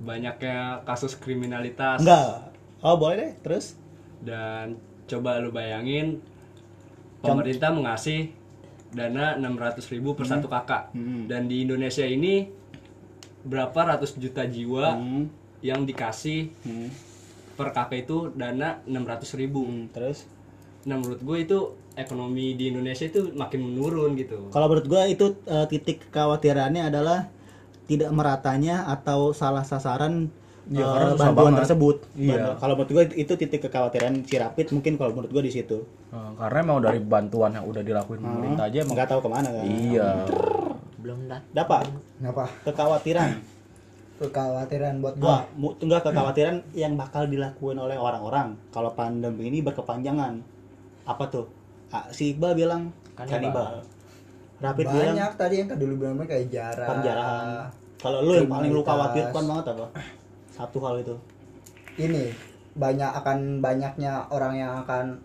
banyaknya 0.00 0.56
kasus 0.82 1.14
kriminalitas 1.14 2.00
Enggak. 2.00 2.48
Oh, 2.80 2.96
boleh 2.96 3.16
deh. 3.18 3.32
Terus? 3.40 3.76
dan 4.20 4.80
coba 5.04 5.36
lu 5.36 5.52
bayangin 5.52 6.16
pemerintah 7.20 7.68
mengasih 7.68 8.32
dana 8.88 9.36
600.000 9.36 9.92
ribu 9.92 10.14
per 10.14 10.24
satu 10.24 10.46
kakak 10.46 10.88
Hmm. 10.90 11.26
dan 11.26 11.44
di 11.44 11.60
Indonesia 11.60 12.02
ini 12.02 12.48
berapa 13.44 13.76
ratus 13.86 14.16
juta 14.16 14.42
jiwa 14.42 14.96
Hmm. 14.96 15.28
yang 15.60 15.84
dikasih 15.84 16.50
Hmm. 16.60 16.88
per 17.54 17.70
kakak 17.70 18.02
itu 18.02 18.32
dana 18.32 18.80
600.000 18.84 19.38
ribu 19.38 19.62
Hmm, 19.62 19.86
Terus? 19.88 20.26
nah 20.82 20.96
menurut 20.96 21.20
gue 21.20 21.36
itu 21.38 21.58
ekonomi 21.94 22.52
di 22.52 22.68
Indonesia 22.68 23.04
itu 23.04 23.30
makin 23.32 23.62
menurun 23.62 24.12
gitu 24.14 24.50
Kalau 24.50 24.66
menurut 24.66 24.84
gua 24.84 25.06
itu 25.06 25.38
eh, 25.44 25.66
titik 25.66 26.02
kekhawatirannya 26.04 26.82
adalah 26.84 27.30
tidak 27.84 28.10
meratanya 28.10 28.82
atau 28.84 29.30
salah 29.30 29.62
sasaran 29.62 30.26
eh, 30.66 30.74
karena 30.74 31.12
susah 31.12 31.20
bantuan 31.22 31.44
banget. 31.46 31.60
tersebut. 31.62 31.96
Iya. 32.16 32.56
Kalau 32.56 32.74
menurut 32.74 32.90
gua 32.90 33.04
itu 33.06 33.32
titik 33.34 33.60
kekhawatiran 33.62 34.24
Cirapit 34.24 34.72
mungkin 34.72 34.96
kalau 34.96 35.12
menurut 35.12 35.30
gua 35.30 35.40
di 35.40 35.52
situ. 35.52 35.84
Nah, 36.10 36.34
karena 36.34 36.58
emang 36.62 36.78
dari 36.82 36.98
bantuan 36.98 37.52
yang 37.52 37.62
udah 37.62 37.80
dilakuin 37.80 38.18
pemerintah 38.18 38.64
aja 38.66 38.76
emang 38.80 38.96
Nggak 38.96 39.08
tahu 39.08 39.20
ke 39.20 39.30
mana 39.30 39.48
kan. 39.50 39.64
iya. 39.64 40.08
Belum 41.04 41.28
dah 41.28 41.40
Dapat 41.52 41.84
kenapa 42.16 42.48
kekhawatiran. 42.64 43.30
kekhawatiran 44.14 44.94
buat 45.02 45.14
gua 45.18 45.44
mu- 45.52 45.76
enggak 45.76 46.06
kekhawatiran 46.06 46.56
yang 46.72 46.94
bakal 46.94 47.26
dilakuin 47.26 47.76
oleh 47.76 47.94
orang-orang 47.94 48.56
kalau 48.70 48.88
pandemi 48.90 49.50
ini 49.50 49.60
berkepanjangan. 49.60 50.40
Apa 51.04 51.28
tuh? 51.28 51.44
Ah, 51.90 52.08
si 52.08 52.32
Iqbal 52.32 52.56
bilang 52.56 52.88
Kanibal. 53.12 53.36
kanibal. 53.52 53.74
Rapid 54.64 54.86
bilang 54.88 55.06
banyak 55.12 55.32
tadi 55.36 55.54
yang 55.60 55.68
dulu 55.68 55.94
bilang 56.00 56.16
kayak 56.24 56.46
jarah 56.48 56.88
penjarahan. 56.88 57.46
Kalau 58.00 58.18
lu 58.20 58.32
yang 58.34 58.48
paling 58.48 58.70
lu 58.70 58.80
khawatirkan 58.80 59.42
banget 59.44 59.66
apa? 59.76 59.86
Satu 60.50 60.78
hal 60.80 60.96
itu. 60.98 61.14
ini 61.94 62.34
banyak 62.74 63.06
akan 63.06 63.62
banyaknya 63.62 64.26
orang 64.34 64.58
yang 64.58 64.82
akan 64.82 65.22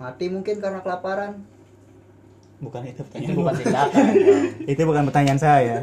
mati 0.00 0.32
mungkin 0.32 0.56
karena 0.56 0.80
kelaparan 0.80 1.44
Bukan 2.56 2.80
itu 2.82 2.92
itu 2.92 3.02
pertanyaan. 3.04 3.36
bukan 3.36 3.54
tindakan 3.60 4.04
itu 4.64 4.82
bukan 4.82 5.02
pertanyaan 5.12 5.40
saya. 5.40 5.76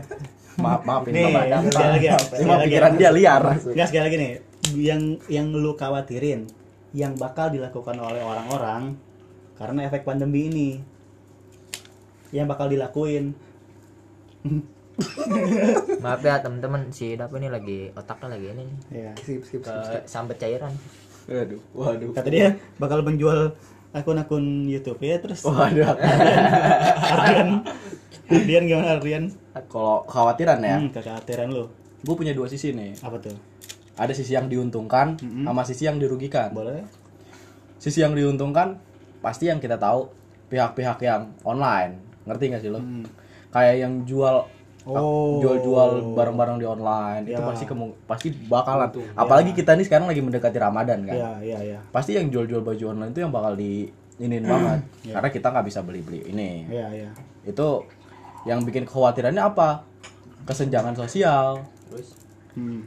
Maaf, 0.53 0.85
maaf 0.85 1.01
ini 1.09 1.33
Nih, 1.33 1.33
sekali 1.65 1.89
lagi 1.97 2.07
ya. 2.07 2.17
Cuma 2.17 2.53
ya. 2.55 2.63
pikiran 2.65 2.91
dia 2.93 3.09
liar. 3.09 3.43
Enggak 3.57 3.87
sekali 3.89 4.03
lagi 4.05 4.17
nih. 4.17 4.31
Yang 4.73 5.01
yang 5.27 5.47
lu 5.49 5.73
khawatirin 5.73 6.45
yang 6.93 7.17
bakal 7.17 7.49
dilakukan 7.49 7.97
oleh 7.97 8.21
orang-orang 8.21 8.93
karena 9.57 9.79
efek 9.85 10.05
pandemi 10.05 10.49
ini. 10.49 10.69
Yang 12.29 12.45
bakal 12.49 12.69
dilakuin. 12.69 13.33
maaf 16.03 16.21
ya 16.21 16.37
teman-teman 16.37 16.93
si 16.93 17.17
Dap 17.17 17.33
ini 17.33 17.49
lagi 17.49 17.89
otaknya 17.91 18.37
lagi 18.37 18.47
ini 18.53 18.61
nih, 18.61 18.69
Ya. 18.93 19.11
skip 19.17 19.41
skip 19.41 19.61
skip, 19.65 19.81
skip. 19.81 20.03
sambet 20.05 20.37
cairan 20.37 20.69
Waduh, 21.23 21.61
waduh. 21.71 22.11
Kata 22.11 22.27
dia 22.27 22.59
bakal 22.75 22.99
menjual 22.99 23.55
akun-akun 23.93 24.65
YouTube 24.65 24.99
ya 24.99 25.21
terus. 25.21 25.45
Waduh. 25.45 25.93
Ardian, 25.93 27.61
Ardian 28.27 28.63
gimana 28.65 28.97
Ardian? 28.97 29.23
Kalau 29.69 30.01
khawatiran 30.05 30.59
ya, 30.59 30.77
Hmm, 30.81 30.89
kekhawatiran 30.89 31.47
lu. 31.47 31.69
gue 32.03 32.15
punya 32.17 32.33
dua 32.33 32.49
sisi 32.49 32.73
nih. 32.73 32.97
Apa 32.99 33.21
tuh? 33.21 33.37
Ada 33.93 34.11
sisi 34.11 34.33
yang 34.33 34.49
diuntungkan 34.49 35.15
sama 35.21 35.61
sisi 35.63 35.85
yang 35.85 36.01
dirugikan. 36.01 36.49
Boleh? 36.51 36.81
Sisi 37.77 38.01
yang 38.01 38.11
diuntungkan 38.11 38.81
pasti 39.21 39.47
yang 39.47 39.61
kita 39.61 39.77
tahu 39.77 40.09
pihak-pihak 40.49 40.97
yang 40.99 41.29
online. 41.45 42.01
Ngerti 42.25 42.43
gak 42.49 42.61
sih 42.61 42.71
lo? 42.73 42.81
Kayak 43.49 43.75
yang 43.85 43.93
jual 44.03 44.49
Oh. 44.83 45.39
jual-jual 45.39 46.11
barang-barang 46.11 46.57
di 46.57 46.65
online 46.65 47.23
itu 47.25 47.35
Ya. 47.35 47.45
pasti 47.45 47.63
kemu- 47.63 47.95
pasti 48.03 48.27
bakalan. 48.29 48.91
Apalagi 49.13 49.51
kita 49.51 49.73
nih 49.73 49.83
sekarang 49.83 50.05
lagi 50.05 50.19
mendekati 50.19 50.57
Ramadan 50.57 51.03
kan. 51.03 51.15
Iya, 51.15 51.31
iya, 51.39 51.59
iya. 51.65 51.79
Pasti 51.87 52.13
yang 52.13 52.27
jual-jual 52.27 52.59
baju 52.59 52.83
online 52.89 53.11
itu 53.11 53.19
yang 53.19 53.31
bakal 53.31 53.55
di 53.55 53.87
inin 54.17 54.43
banget. 54.43 54.83
Karena 55.15 55.29
kita 55.29 55.47
nggak 55.49 55.65
bisa 55.65 55.79
beli-beli 55.81 56.27
ini. 56.27 56.67
Iya, 56.67 56.87
iya. 56.91 57.09
Itu 57.41 57.87
yang 58.43 58.61
bikin 58.61 58.83
kekhawatirannya 58.83 59.39
apa? 59.41 59.87
Kesenjangan 60.43 60.93
sosial. 60.93 61.63
terus 61.85 62.19
Hmm. 62.53 62.83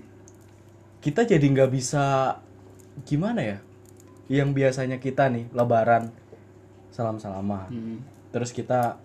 Kita 1.00 1.22
jadi 1.22 1.42
nggak 1.42 1.70
bisa 1.70 2.36
gimana 3.02 3.40
ya? 3.40 3.58
Yang 4.26 4.48
biasanya 4.52 4.98
kita 4.98 5.26
nih 5.26 5.48
lebaran 5.50 6.12
salam-salaman. 6.90 7.68
Hmm. 7.68 7.98
Terus 8.30 8.50
kita 8.50 9.00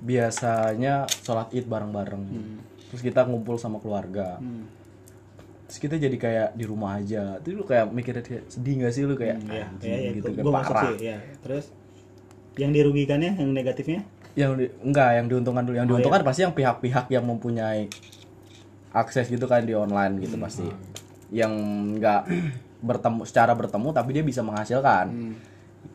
biasanya 0.00 0.94
sholat 1.20 1.52
id 1.52 1.64
bareng-bareng. 1.64 2.24
Terus 2.88 3.00
kita 3.00 3.22
ngumpul 3.22 3.54
sama 3.54 3.78
keluarga. 3.78 4.36
Hmm. 4.36 4.66
Terus 5.66 5.78
kita 5.78 5.94
jadi 5.96 6.16
kayak 6.16 6.48
di 6.52 6.64
rumah 6.64 6.98
aja. 6.98 7.38
Terus 7.38 7.54
lu 7.54 7.64
kayak 7.64 7.86
mikirnya 7.88 8.20
kayak 8.20 8.44
sedih 8.48 8.74
gak 8.80 8.92
sih 8.92 9.02
lu 9.04 9.14
kayak 9.14 9.38
Iya, 9.40 9.64
anjing 9.64 9.86
iya, 9.86 9.98
iya. 10.00 10.10
gitu 10.12 10.28
kan 10.32 10.42
parah. 10.50 10.82
sih, 10.88 10.94
iya. 11.04 11.16
Terus 11.40 11.64
yang 12.56 12.72
dirugikannya, 12.72 13.38
yang 13.38 13.50
negatifnya? 13.50 14.02
Yang 14.32 14.50
di- 14.56 14.72
enggak 14.82 15.10
yang 15.14 15.26
diuntungkan 15.26 15.62
dulu. 15.62 15.76
Yang 15.76 15.86
Oh, 15.86 15.90
diuntungkan 15.94 16.20
iya. 16.20 16.26
pasti 16.26 16.40
yang 16.42 16.54
pihak-pihak 16.54 17.06
yang 17.08 17.24
mempunyai 17.24 17.86
akses 18.90 19.30
gitu 19.30 19.46
kan 19.46 19.62
di 19.62 19.72
online 19.72 20.18
gitu 20.18 20.34
Hmm. 20.34 20.44
pasti. 20.44 20.66
Yang 21.30 21.52
enggak 21.94 22.22
bertemu 22.80 23.22
secara 23.22 23.52
bertemu 23.52 23.88
tapi 23.92 24.10
dia 24.10 24.24
bisa 24.24 24.40
menghasilkan. 24.40 25.06
Hmm. 25.06 25.34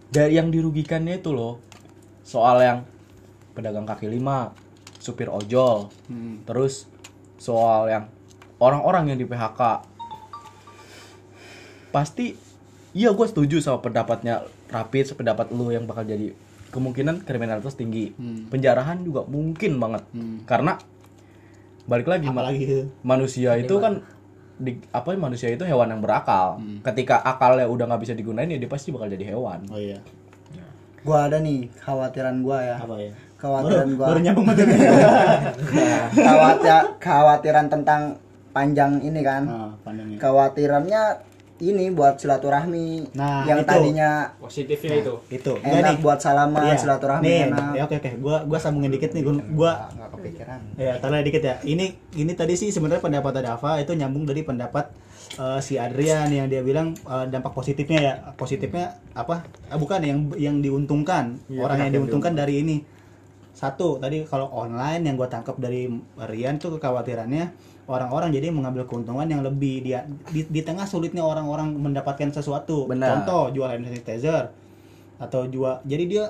Dari 0.07 0.37
yang 0.37 0.47
dirugikannya 0.47 1.19
itu 1.19 1.35
loh 1.35 1.59
soal 2.21 2.61
yang 2.61 2.79
pedagang 3.55 3.83
kaki 3.83 4.05
lima, 4.05 4.51
supir 4.97 5.27
ojol, 5.27 5.87
Hmm. 6.05 6.43
terus 6.43 6.85
soal 7.35 7.87
yang 7.87 8.05
orang-orang 8.57 9.09
yang 9.09 9.17
di 9.17 9.25
PHK 9.25 9.83
pasti 11.89 12.35
iya 12.91 13.11
gue 13.11 13.23
setuju 13.23 13.59
sama 13.59 13.79
pendapatnya 13.79 14.43
Rapid 14.65 15.15
pendapat 15.15 15.51
lu 15.51 15.69
yang 15.69 15.85
bakal 15.85 16.03
jadi 16.03 16.35
kemungkinan 16.69 17.23
kriminalitas 17.23 17.73
tinggi 17.73 18.11
Hmm. 18.13 18.47
penjarahan 18.49 18.99
juga 18.99 19.23
mungkin 19.23 19.77
banget 19.77 20.03
Hmm. 20.09 20.43
karena 20.43 20.75
balik 21.85 22.09
lagi 22.09 22.27
Apalagi 22.27 22.59
itu. 22.61 22.79
manusia 23.01 23.55
itu 23.55 23.75
kan 23.77 24.03
di 24.55 24.79
apa 24.89 25.11
manusia 25.13 25.47
itu 25.47 25.61
hewan 25.61 25.87
yang 25.89 26.01
berakal 26.01 26.57
Hmm. 26.57 26.79
ketika 26.81 27.19
akalnya 27.21 27.63
udah 27.65 27.85
nggak 27.85 28.01
bisa 28.01 28.13
digunain 28.13 28.47
ya 28.47 28.57
dia 28.57 28.67
pasti 28.67 28.91
bakal 28.91 29.07
jadi 29.07 29.23
hewan 29.29 29.63
Oh 29.69 29.79
iya. 29.79 29.99
gua 31.05 31.29
ada 31.29 31.37
nih 31.37 31.69
khawatiran 31.77 32.41
gua 32.41 32.59
ya 32.59 32.75
Apa 32.77 32.95
ya? 32.97 33.13
Khawatiran 33.35 33.87
gua 33.93 34.05
Baru 34.09 34.19
nyambung 34.19 34.45
banget. 34.45 34.67
khawatir 36.17 36.73
khawatiran 36.97 37.65
tentang 37.67 38.01
panjang 38.49 38.99
ini 38.99 39.21
kan 39.21 39.43
Nah, 39.43 39.71
pandangnya. 39.83 40.17
khawatirannya 40.17 41.01
ini 41.55 41.87
buat 41.89 42.19
silaturahmi 42.19 43.15
Nah, 43.15 43.47
yang 43.47 43.63
itu. 43.63 43.69
tadinya 43.69 44.27
positifnya 44.35 44.99
itu 44.99 45.13
Itu. 45.29 45.53
Enggak 45.57 45.79
enak 45.81 45.93
nih. 45.93 46.03
buat 46.03 46.19
salaman 46.19 46.63
Iya. 46.65 46.75
silaturahmi 46.77 47.23
nih, 47.23 47.39
enak 47.47 47.71
ya 47.71 47.83
oke 47.83 47.95
oke. 47.97 48.11
Gua 48.17 48.37
gua 48.43 48.59
sambungin 48.59 48.91
dikit 48.91 49.11
nih. 49.11 49.23
Gua, 49.23 49.35
gua 49.49 49.71
nggak 49.89 50.09
kepikiran 50.13 50.59
Ya, 50.75 50.99
taruh 50.99 51.19
dikit 51.21 51.39
ya. 51.41 51.55
Ini 51.61 51.85
ini 52.13 52.31
tadi 52.31 52.53
sih 52.53 52.69
sebenarnya 52.69 52.99
pendapat 52.99 53.39
Dava 53.39 53.79
itu 53.79 53.91
nyambung 53.91 54.23
dari 54.23 54.41
pendapat 54.41 54.91
eh, 55.35 55.59
si 55.59 55.75
Adrian 55.75 56.27
yang 56.27 56.47
dia 56.47 56.59
bilang 56.59 56.91
eh, 56.93 57.25
dampak 57.25 57.51
positifnya 57.51 57.99
ya. 58.01 58.13
Positifnya 58.33 58.95
apa? 59.13 59.43
Ah, 59.67 59.75
bukan 59.75 59.99
yang 59.99 60.19
yang 60.35 60.55
diuntungkan. 60.59 61.39
Orang 61.53 61.79
yang 61.81 61.91
diuntungkan 61.93 62.31
dari 62.33 62.63
ini. 62.63 62.94
Satu, 63.55 63.95
tadi 64.03 64.27
kalau 64.27 64.51
online 64.51 65.07
yang 65.07 65.15
gua 65.15 65.31
tangkap 65.31 65.55
dari 65.55 65.87
Rian 66.19 66.59
tuh 66.59 66.75
kekhawatirannya 66.75 67.55
orang-orang 67.87 68.35
jadi 68.35 68.51
mengambil 68.51 68.83
keuntungan 68.83 69.23
yang 69.23 69.47
lebih. 69.47 69.79
Dia 69.79 70.03
di, 70.35 70.43
di 70.43 70.59
tengah 70.59 70.83
sulitnya 70.83 71.23
orang-orang 71.23 71.71
mendapatkan 71.71 72.35
sesuatu. 72.35 72.83
Benar. 72.91 73.23
Contoh 73.23 73.55
jual 73.55 73.71
hand 73.71 73.87
sanitizer 73.87 74.51
atau 75.15 75.47
jual 75.47 75.79
jadi 75.87 76.03
dia 76.03 76.23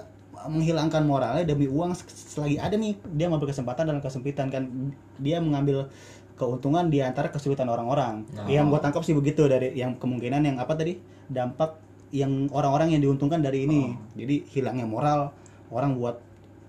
menghilangkan 0.46 1.02
moralnya 1.02 1.42
demi 1.50 1.66
uang. 1.66 1.98
Selagi 2.06 2.62
ada 2.62 2.78
nih 2.78 2.94
dia 3.18 3.26
mengambil 3.26 3.50
kesempatan 3.50 3.90
dalam 3.90 4.06
kesempitan 4.06 4.54
kan. 4.54 4.70
Dia 5.18 5.42
mengambil 5.42 5.90
keuntungan 6.38 6.94
di 6.94 7.02
antara 7.02 7.34
kesulitan 7.34 7.66
orang-orang. 7.74 8.22
Yang 8.46 8.66
gua 8.70 8.80
tangkap 8.86 9.02
sih 9.02 9.18
begitu 9.18 9.50
dari 9.50 9.74
yang 9.74 9.98
kemungkinan 9.98 10.46
yang 10.46 10.62
apa 10.62 10.78
tadi? 10.78 11.02
Dampak 11.26 11.82
yang 12.14 12.54
orang-orang 12.54 12.94
yang 12.94 13.02
diuntungkan 13.02 13.42
dari 13.42 13.66
ini. 13.66 13.98
Jadi 14.14 14.46
hilangnya 14.54 14.86
moral 14.86 15.34
orang 15.74 15.98
buat 15.98 16.22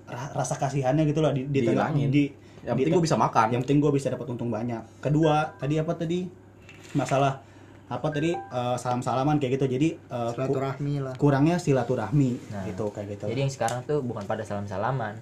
rasa 0.08 0.54
kasihannya 0.54 1.02
gitu 1.04 1.18
loh 1.18 1.30
di, 1.30 1.44
di 1.44 1.60
tengah 1.60 1.90
Dihilangin. 1.90 2.08
di 2.08 2.24
yang 2.62 2.74
di 2.74 2.80
penting 2.80 2.94
gue 2.94 3.04
bisa 3.04 3.16
makan 3.16 3.46
yang 3.48 3.60
penting 3.60 3.78
gue 3.78 3.92
bisa 3.92 4.06
dapat 4.08 4.26
untung 4.28 4.48
banyak 4.48 4.82
kedua 4.98 5.54
tadi 5.56 5.76
apa 5.76 5.92
tadi 5.92 6.26
masalah 6.92 7.42
apa 7.86 8.10
tadi 8.10 8.34
eh, 8.34 8.76
salam-salaman 8.76 9.36
kayak 9.36 9.52
gitu. 9.56 9.66
Jadi 9.68 9.88
eh, 9.94 10.28
ku- 10.28 10.34
silaturahmi 10.34 10.94
lah 10.98 11.14
kurangnya 11.14 11.56
silaturahmi 11.56 12.30
Nah, 12.50 12.66
gitu 12.66 12.90
kayak 12.90 13.06
gitu. 13.12 13.24
Jadi 13.26 13.40
yang 13.40 13.52
sekarang 13.52 13.78
tuh 13.82 14.02
bukan 14.02 14.22
pada 14.22 14.42
salam-salaman, 14.42 15.14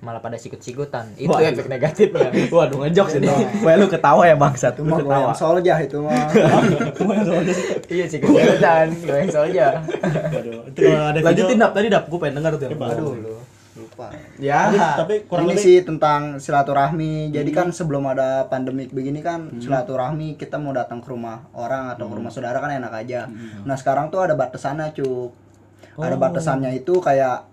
malah 0.00 0.20
pada 0.20 0.36
sikut-sikutan. 0.36 1.16
Itu 1.16 1.32
Waduh. 1.32 1.48
efek 1.50 1.64
negatifnya. 1.66 2.28
Waduh 2.52 2.84
ngejok 2.84 3.06
sini. 3.10 3.28
Wah 3.58 3.72
lu 3.74 3.88
ketawa 3.88 4.22
ya 4.22 4.36
bangsat, 4.36 4.72
itu 4.74 4.82
lu 4.82 4.88
mah 4.90 5.00
ketawa. 5.02 5.32
soljah 5.32 5.78
itu 5.80 5.96
mah 5.98 6.28
iya 7.88 8.04
sikut-sikutan, 8.04 8.86
goyang 9.00 9.30
aja. 9.30 9.66
Waduh, 10.28 10.60
itu 10.66 10.78
kalau 10.82 11.06
ada 11.08 11.18
Lanjutin 11.22 11.56
dap 11.56 11.72
tadi 11.72 11.88
dap, 11.88 12.04
gue 12.04 12.18
pengen 12.18 12.34
denger 12.36 12.52
tuh. 12.54 12.68
yang 12.68 12.80
aduh 12.84 13.40
lupa 14.00 14.08
Ya. 14.40 14.58
tapi, 14.66 14.76
tapi 14.96 15.14
kurang 15.28 15.44
ini 15.44 15.52
lebih 15.52 15.62
sih 15.62 15.76
tentang 15.84 16.20
silaturahmi. 16.40 17.28
Jadi 17.28 17.50
kan 17.52 17.68
sebelum 17.68 18.08
ada 18.08 18.48
pandemik 18.48 18.90
begini 18.90 19.20
kan 19.20 19.52
Hmm. 19.52 19.60
silaturahmi 19.60 20.34
kita 20.34 20.56
mau 20.56 20.72
datang 20.72 21.04
ke 21.04 21.08
rumah 21.08 21.44
orang 21.52 21.92
atau 21.92 22.08
ke 22.08 22.14
rumah 22.16 22.32
saudara 22.32 22.56
kan 22.56 22.72
enak 22.72 22.92
aja. 22.96 23.28
Nah 23.62 23.76
sekarang 23.76 24.08
tuh 24.08 24.24
ada 24.24 24.32
batasannya 24.32 24.96
cuk. 24.96 25.30
Ada 26.00 26.16
Oh. 26.16 26.18
batasannya 26.18 26.72
itu 26.74 26.96
kayak 26.96 27.44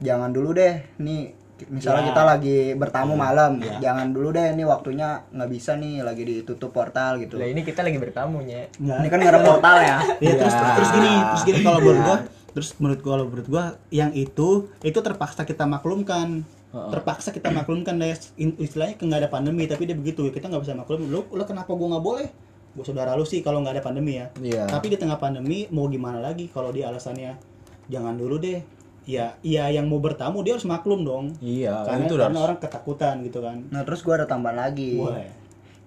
jangan 0.00 0.32
dulu 0.32 0.56
deh. 0.56 0.80
Nih 0.96 1.36
misalnya 1.68 2.06
Ya. 2.06 2.08
kita 2.08 2.22
lagi 2.22 2.58
bertamu 2.72 3.18
malam, 3.18 3.58
Ya. 3.58 3.82
jangan 3.82 4.14
dulu 4.14 4.30
deh. 4.30 4.54
Nih 4.54 4.62
waktunya 4.62 5.26
nggak 5.28 5.50
bisa 5.50 5.74
nih 5.74 6.00
lagi 6.00 6.22
ditutup 6.22 6.70
portal 6.70 7.18
gitu. 7.18 7.34
Lah 7.36 7.44
ini 7.44 7.60
kita 7.60 7.82
lagi 7.82 7.98
bertamunya. 7.98 8.70
Nggak. 8.78 8.98
Ini 9.02 9.08
kan 9.10 9.18
nggak 9.18 9.34
ada 9.34 9.42
portal 9.44 9.76
ya. 9.76 9.98
Ya, 10.16 10.32
terus 10.38 10.54
Ya. 10.54 10.70
terus 10.78 10.90
gini, 10.94 11.12
terus 11.12 11.42
gini 11.44 11.60
kalau 11.60 11.78
gua, 11.82 12.16
terus 12.52 12.74
menurut 12.80 13.00
gua 13.04 13.12
kalau 13.18 13.24
menurut 13.28 13.48
gua 13.48 13.64
yang 13.92 14.12
itu 14.12 14.70
itu 14.80 14.98
terpaksa 14.98 15.44
kita 15.44 15.64
maklumkan. 15.68 16.44
Terpaksa 16.68 17.32
kita 17.32 17.48
maklumkan 17.48 17.96
deh 17.96 18.12
In- 18.36 18.60
istilahnya 18.60 19.00
ke 19.00 19.04
nggak 19.08 19.24
ada 19.24 19.30
pandemi 19.32 19.64
tapi 19.64 19.88
dia 19.88 19.96
begitu 19.96 20.28
kita 20.28 20.52
nggak 20.52 20.62
bisa 20.68 20.76
maklum. 20.76 21.08
Lu, 21.08 21.24
lu 21.32 21.44
kenapa 21.48 21.72
gua 21.72 21.96
nggak 21.96 22.04
boleh? 22.04 22.28
Gua 22.76 22.84
saudara 22.84 23.16
lu 23.16 23.24
sih 23.24 23.40
kalau 23.40 23.64
nggak 23.64 23.80
ada 23.80 23.82
pandemi 23.84 24.20
ya. 24.20 24.28
Iya. 24.36 24.64
Tapi 24.68 24.92
di 24.92 24.96
tengah 25.00 25.16
pandemi 25.16 25.64
mau 25.72 25.88
gimana 25.88 26.20
lagi 26.20 26.52
kalau 26.52 26.68
dia 26.68 26.92
alasannya 26.92 27.40
jangan 27.88 28.14
dulu 28.20 28.36
deh. 28.36 28.60
Ya, 29.08 29.40
iya 29.40 29.72
yang 29.72 29.88
mau 29.88 29.96
bertamu 30.04 30.44
dia 30.44 30.52
harus 30.52 30.68
maklum 30.68 31.00
dong. 31.00 31.32
Iya, 31.40 31.80
karena, 31.88 32.04
itu 32.04 32.14
karena 32.20 32.28
harus. 32.28 32.44
orang 32.44 32.58
ketakutan 32.60 33.14
gitu 33.24 33.40
kan. 33.40 33.64
Nah 33.72 33.80
terus 33.88 34.04
gua 34.04 34.20
ada 34.20 34.28
tambahan 34.28 34.68
lagi. 34.68 35.00
Boleh. 35.00 35.32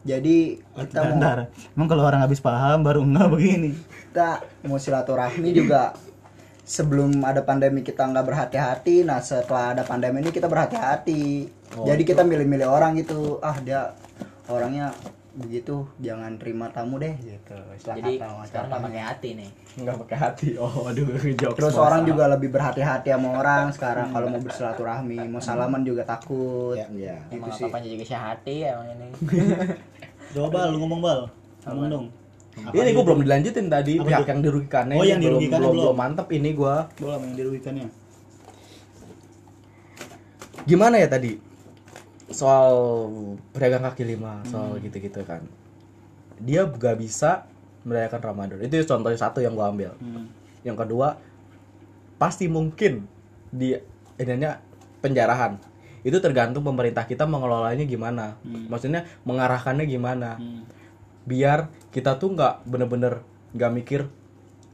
Jadi 0.01 0.57
kita 0.57 1.05
mau 1.05 1.21
Bentar, 1.21 1.37
Emang 1.77 1.85
kalau 1.85 2.03
orang 2.09 2.25
habis 2.25 2.41
paham 2.41 2.81
baru 2.81 3.05
nggak 3.05 3.29
begini. 3.29 3.77
kita 4.09 4.41
mau 4.65 4.81
silaturahmi 4.81 5.53
juga 5.53 5.93
sebelum 6.71 7.19
ada 7.21 7.43
pandemi 7.43 7.83
kita 7.83 8.07
nggak 8.07 8.23
berhati-hati 8.23 9.03
nah 9.03 9.19
setelah 9.19 9.75
ada 9.75 9.83
pandemi 9.83 10.23
ini 10.23 10.31
kita 10.31 10.47
berhati-hati 10.47 11.51
jadi 11.83 12.01
kita 12.01 12.23
milih-milih 12.23 12.63
orang 12.63 12.95
gitu 12.95 13.43
ah 13.43 13.59
dia 13.59 13.91
orangnya 14.47 14.95
begitu 15.31 15.87
jangan 15.97 16.35
terima 16.35 16.67
tamu 16.67 16.99
deh 16.99 17.15
gitu 17.17 17.55
Istilah 17.71 17.95
Jadi 17.99 18.19
kata 18.19 18.43
sekarang 18.47 18.67
nggak 18.67 18.83
pakai 18.83 18.99
hati 19.01 19.29
nih. 19.39 19.49
Enggak 19.79 19.95
pakai 20.03 20.17
hati. 20.19 20.47
Oh, 20.59 20.91
aduh 20.91 21.07
ngejok. 21.15 21.53
terus 21.55 21.75
orang 21.79 22.03
juga 22.03 22.27
lebih 22.27 22.51
berhati-hati 22.51 23.15
sama 23.15 23.39
orang 23.39 23.71
sekarang 23.71 24.11
kalau 24.11 24.27
mau 24.27 24.43
bersilaturahmi 24.43 25.31
mau 25.31 25.39
salaman 25.39 25.87
juga 25.87 26.03
takut 26.03 26.75
Iya. 26.75 27.15
gitu 27.31 27.39
Emang 27.39 27.55
sih 27.55 27.63
apa 27.63 27.79
juga 27.79 28.03
syahati 28.03 28.55
emang 28.67 28.87
ini. 28.91 29.07
Coba 30.35 30.67
lu 30.67 30.83
ngomong 30.83 30.99
bal. 30.99 31.19
Ngomong 31.63 31.87
dong. 31.87 32.05
Ini 32.51 32.91
gue 32.91 33.03
belum 33.03 33.21
dilanjutin 33.21 33.67
tadi 33.67 33.93
Apa 33.95 34.05
pihak 34.05 34.19
tuh? 34.19 34.29
yang 34.29 34.41
dirugikannya. 34.41 34.95
Oh, 34.95 35.03
yang 35.03 35.17
belum- 35.17 35.39
dirugikannya 35.39 35.61
belum, 35.61 35.73
belum. 35.73 35.85
belum 35.87 35.97
mantep 35.97 36.27
ini 36.31 36.49
gua. 36.51 36.75
Bola 36.93 37.15
yang 37.17 37.33
dirugikannya. 37.33 37.87
Gimana 40.63 40.95
ya 40.97 41.07
tadi? 41.07 41.31
Soal 42.29 42.73
pedagang 43.51 43.83
kaki 43.83 44.03
lima, 44.05 44.39
soal 44.45 44.75
Hmm. 44.75 44.81
gitu-gitu 44.81 45.19
kan. 45.23 45.43
Dia 46.37 46.63
gak 46.65 46.97
bisa 46.97 47.45
merayakan 47.81 48.21
Ramadan. 48.21 48.57
Itu 48.61 48.77
contoh 48.85 49.09
satu 49.11 49.39
yang 49.39 49.53
gua 49.53 49.69
ambil. 49.69 49.91
Hmm. 49.97 50.29
Yang 50.61 50.85
kedua, 50.85 51.17
pasti 52.15 52.45
mungkin 52.45 53.09
di 53.49 53.73
ininya 54.15 54.61
penjarahan. 54.99 55.57
Itu 56.01 56.17
tergantung 56.17 56.61
pemerintah 56.61 57.03
kita 57.03 57.25
mengelolanya 57.25 57.83
gimana. 57.83 58.37
Maksudnya 58.43 59.05
mengarahkannya 59.21 59.85
gimana. 59.85 60.37
Hmm. 60.37 60.61
Biar 61.23 61.69
kita 61.89 62.15
tuh 62.15 62.33
nggak 62.33 62.65
bener-bener 62.65 63.21
nggak 63.51 63.71
mikir 63.73 64.01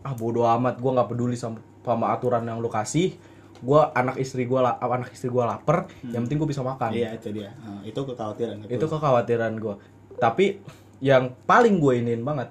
ah 0.01 0.13
bodoh 0.13 0.47
amat 0.47 0.77
gua 0.77 1.01
nggak 1.01 1.09
peduli 1.09 1.35
sama, 1.35 1.59
sama 1.81 2.11
aturan 2.11 2.43
yang 2.43 2.57
lu 2.57 2.67
kasih. 2.67 3.15
Gua 3.57 3.89
anak 3.91 4.15
istri 4.17 4.45
gua 4.45 4.61
la- 4.63 4.79
anak 4.79 5.11
istri 5.11 5.27
gua 5.27 5.49
lapar 5.49 5.89
yang 6.05 6.23
penting 6.23 6.37
gua 6.37 6.47
bisa 6.47 6.61
makan. 6.61 6.93
Iya 6.93 7.13
itu 7.13 7.33
dia. 7.33 7.51
Nah, 7.57 7.81
itu 7.81 7.99
kekhawatiran. 7.99 8.63
itu 8.65 8.85
kekhawatiran 8.85 9.53
gua. 9.57 9.75
Tapi 10.17 10.61
yang 10.97 11.29
paling 11.45 11.77
gue 11.77 11.93
iniin 12.01 12.25
banget 12.25 12.49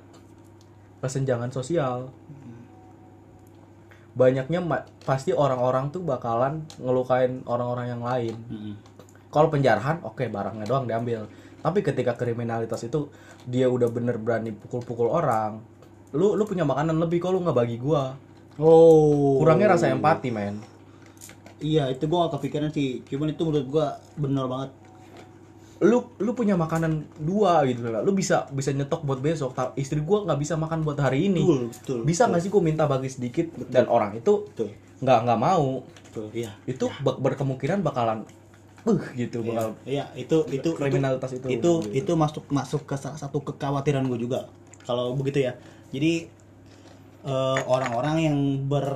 kesenjangan 1.00 1.50
sosial. 1.50 2.14
Banyaknya 4.14 4.60
ma- 4.60 4.86
pasti 5.02 5.30
orang-orang 5.30 5.90
tuh 5.90 6.00
bakalan 6.00 6.64
ngelukain 6.78 7.44
orang-orang 7.44 7.86
yang 7.88 8.02
lain. 8.02 8.36
Hmm. 8.48 8.74
kalau 9.26 9.52
penjarahan 9.52 10.00
oke 10.00 10.24
barangnya 10.24 10.64
doang 10.64 10.88
diambil. 10.88 11.28
Tapi 11.60 11.84
ketika 11.84 12.14
kriminalitas 12.14 12.80
itu 12.80 13.12
dia 13.46 13.66
udah 13.66 13.86
bener 13.86 14.16
berani 14.16 14.50
pukul-pukul 14.50 15.08
orang 15.08 15.62
lu 16.10 16.34
lu 16.34 16.42
punya 16.42 16.62
makanan 16.62 16.96
lebih 16.96 17.18
kok 17.18 17.30
lu 17.30 17.40
nggak 17.40 17.56
bagi 17.56 17.76
gua 17.76 18.14
Oh. 18.56 19.36
kurangnya 19.36 19.70
rasa 19.70 19.88
empati 19.88 20.30
men 20.30 20.56
Iya 21.56 21.88
itu 21.88 22.04
gua 22.04 22.24
gak 22.24 22.36
kepikiran 22.36 22.68
sih. 22.68 23.00
Cuman 23.02 23.28
itu 23.30 23.40
menurut 23.42 23.64
gua 23.66 23.86
bener 24.14 24.44
banget. 24.44 24.70
lu 25.76 26.00
lu 26.16 26.32
punya 26.32 26.52
makanan 26.54 27.04
dua 27.18 27.60
gitu 27.64 27.84
lah 27.84 28.00
lu 28.00 28.08
bisa 28.10 28.48
bisa 28.48 28.72
nyetok 28.72 29.04
buat 29.04 29.20
besok 29.20 29.52
Ta- 29.52 29.76
istri 29.76 30.00
gua 30.00 30.24
nggak 30.24 30.40
bisa 30.40 30.54
makan 30.54 30.80
buat 30.80 30.96
hari 30.96 31.28
ini 31.28 31.44
Betul, 31.44 31.60
betul. 31.68 31.98
bisa 32.02 32.22
nggak 32.24 32.40
sih 32.40 32.48
gua 32.48 32.62
minta 32.62 32.84
bagi 32.86 33.08
sedikit 33.08 33.52
dan 33.68 33.84
orang 33.86 34.16
itu 34.16 34.48
Betul. 34.48 34.72
nggak 34.98 35.18
nggak 35.22 35.36
mau 35.38 35.84
Betul. 36.02 36.32
Iya. 36.32 36.56
itu 36.64 36.88
bak- 36.98 37.20
berkemungkinan 37.20 37.84
bakalan 37.84 38.24
uh 38.86 39.02
gitu 39.18 39.42
bakal 39.42 39.74
Iya, 39.82 40.06
itu 40.14 40.46
itu 40.54 40.68
kriminalitas 40.78 41.34
itu, 41.34 41.46
itu 41.50 41.70
gitu. 41.90 41.90
itu 41.90 42.12
masuk 42.14 42.46
masuk 42.48 42.86
ke 42.86 42.94
salah 42.94 43.18
satu 43.18 43.42
kekhawatiran 43.42 44.06
gue 44.06 44.18
juga 44.22 44.46
kalau 44.86 45.12
begitu 45.18 45.42
ya. 45.42 45.58
Jadi 45.90 46.30
eh, 47.26 47.60
orang-orang 47.66 48.16
yang 48.22 48.36
ber 48.70 48.88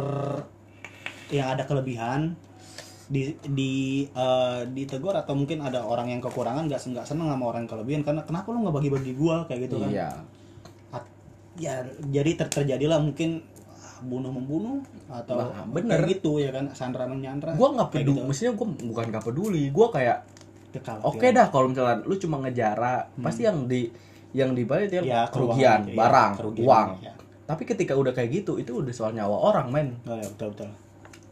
yang 1.35 1.50
ada 1.50 1.66
kelebihan 1.66 2.38
di 3.11 3.35
di 3.42 4.07
eh, 4.07 4.61
ditegur 4.70 5.18
atau 5.18 5.35
mungkin 5.35 5.59
ada 5.66 5.83
orang 5.83 6.14
yang 6.14 6.22
kekurangan 6.22 6.70
nggak 6.70 6.79
nggak 6.79 7.07
seneng 7.07 7.26
sama 7.26 7.50
orang 7.50 7.66
yang 7.66 7.72
kelebihan 7.74 8.03
karena 8.07 8.22
kenapa 8.22 8.55
lu 8.55 8.62
nggak 8.62 8.76
bagi-bagi 8.79 9.12
gua 9.18 9.50
kayak 9.50 9.66
gitu 9.66 9.83
kan? 9.83 9.90
Iya. 9.90 10.11
At- 10.94 11.11
ya 11.59 11.83
jadi 12.14 12.31
ter 12.38 12.46
terjadilah 12.46 13.03
mungkin 13.03 13.42
bunuh 14.03 14.31
membunuh 14.31 14.79
atau 15.07 15.37
Nah, 15.39 15.65
bener. 15.67 16.01
gitu 16.07 16.37
ya 16.37 16.51
kan 16.51 16.69
Sandra 16.71 17.05
menyandra 17.05 17.53
gua 17.53 17.73
nggak 17.73 17.91
peduli 17.93 18.15
gitu. 18.15 18.27
maksudnya 18.27 18.53
gua 18.53 18.67
bukan 18.71 19.05
nggak 19.09 19.25
peduli 19.25 19.65
gua 19.69 19.89
kayak. 19.89 20.19
Oke 21.03 21.31
dah 21.31 21.49
kalau 21.49 21.67
misalnya 21.67 21.99
lu 22.01 22.15
cuma 22.17 22.39
ngejara, 22.41 23.11
pasti 23.17 23.43
yang 23.43 23.67
di 23.67 23.91
yang 24.31 24.55
dibalik 24.55 24.87
itu 24.89 25.03
Ya, 25.03 25.27
kerugian, 25.27 25.83
keuangan, 25.83 25.83
ya, 25.85 25.97
barang, 25.97 26.33
kerugian, 26.37 26.63
uang. 26.65 26.89
ya. 27.03 27.13
Tapi 27.45 27.63
ketika 27.65 27.93
udah 27.93 28.13
kayak 28.13 28.31
gitu, 28.33 28.55
itu 28.55 28.71
udah 28.73 28.95
soal 28.95 29.11
nyawa 29.11 29.35
orang, 29.35 29.67
men. 29.69 29.89
Oh, 30.05 30.15
ya, 30.15 30.23
betul 30.25 30.55
betul 30.55 30.71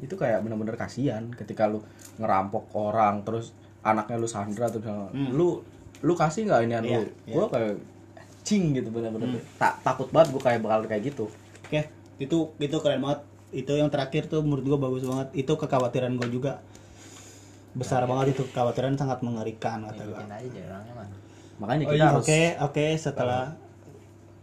Itu 0.01 0.15
kayak 0.15 0.43
bener-bener 0.43 0.75
kasihan 0.75 1.31
ketika 1.33 1.65
lu 1.65 1.79
ngerampok 2.17 2.67
orang, 2.73 3.23
terus 3.23 3.55
anaknya 3.81 4.17
lu 4.17 4.27
sandra 4.27 4.67
tuh 4.67 4.79
misalnya, 4.81 5.07
lu 5.31 5.63
lu 5.99 6.13
kasih 6.13 6.43
nggak 6.45 6.61
ini 6.65 6.75
Hmm. 6.75 6.83
Iya, 6.85 6.91
lu? 6.91 6.91
iya. 6.91 7.03
Hmm. 7.07 7.33
Gua 7.33 7.47
kayak 7.49 7.75
cing 8.43 8.65
gitu 8.73 8.89
bener-bener. 8.91 9.39
Tak 9.55 9.79
takut 9.83 10.11
banget 10.11 10.35
gua 10.35 10.43
kayak 10.43 10.59
bakal 10.61 10.79
kayak 10.85 11.03
gitu. 11.07 11.31
Oke, 11.63 11.87
itu 12.19 12.53
itu 12.59 12.77
keren 12.83 13.01
banget. 13.03 13.21
Itu 13.49 13.73
yang 13.81 13.89
terakhir 13.89 14.29
tuh 14.29 14.45
menurut 14.45 14.65
gua 14.67 14.79
bagus 14.91 15.03
banget. 15.07 15.29
Itu 15.33 15.57
kekhawatiran 15.57 16.15
gua 16.19 16.29
juga 16.29 16.53
besar 17.79 18.03
banget 18.11 18.35
itu 18.35 18.43
kekhawatiran 18.51 18.99
sangat 18.99 19.23
mengerikan 19.23 19.87
kata 19.87 20.03
mah. 20.11 20.27
Makanya 21.59 21.85
Oh 21.87 21.93
kita 21.93 21.99
iya, 21.99 22.07
harus 22.11 22.27
Oke, 22.27 22.43
oke 22.59 22.87
setelah 22.99 23.45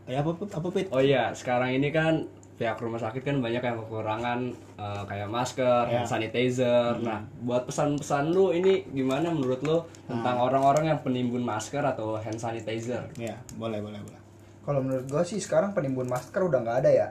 ya 0.05 0.21
apa 0.21 0.31
apa 0.37 0.67
Pit? 0.71 0.87
Oh 0.93 1.01
iya, 1.01 1.33
sekarang 1.33 1.73
ini 1.73 1.89
kan 1.89 2.27
pihak 2.55 2.79
rumah 2.79 2.95
sakit 2.95 3.19
kan 3.19 3.43
banyak 3.43 3.59
yang 3.59 3.75
kekurangan 3.83 4.39
eh, 4.79 5.03
kayak 5.09 5.27
masker, 5.27 5.91
hand 5.91 6.07
sanitizer. 6.07 6.95
Nah, 7.03 7.19
buat 7.43 7.67
pesan-pesan 7.67 8.31
lu 8.31 8.55
ini 8.55 8.87
gimana 8.95 9.31
menurut 9.31 9.59
lu 9.65 9.77
tentang 10.07 10.39
orang-orang 10.39 10.95
yang 10.95 10.99
penimbun 11.03 11.43
masker 11.43 11.83
atau 11.83 12.15
hand 12.15 12.39
sanitizer? 12.39 13.11
Ya, 13.19 13.35
boleh 13.59 13.83
boleh 13.83 13.99
boleh. 13.99 14.24
Kalau 14.65 14.81
menurut 14.81 15.05
gua 15.05 15.21
sih 15.21 15.37
sekarang 15.37 15.71
penimbun 15.71 16.09
masker 16.09 16.41
udah 16.41 16.59
nggak 16.59 16.77
ada 16.81 16.91
ya. 16.91 17.07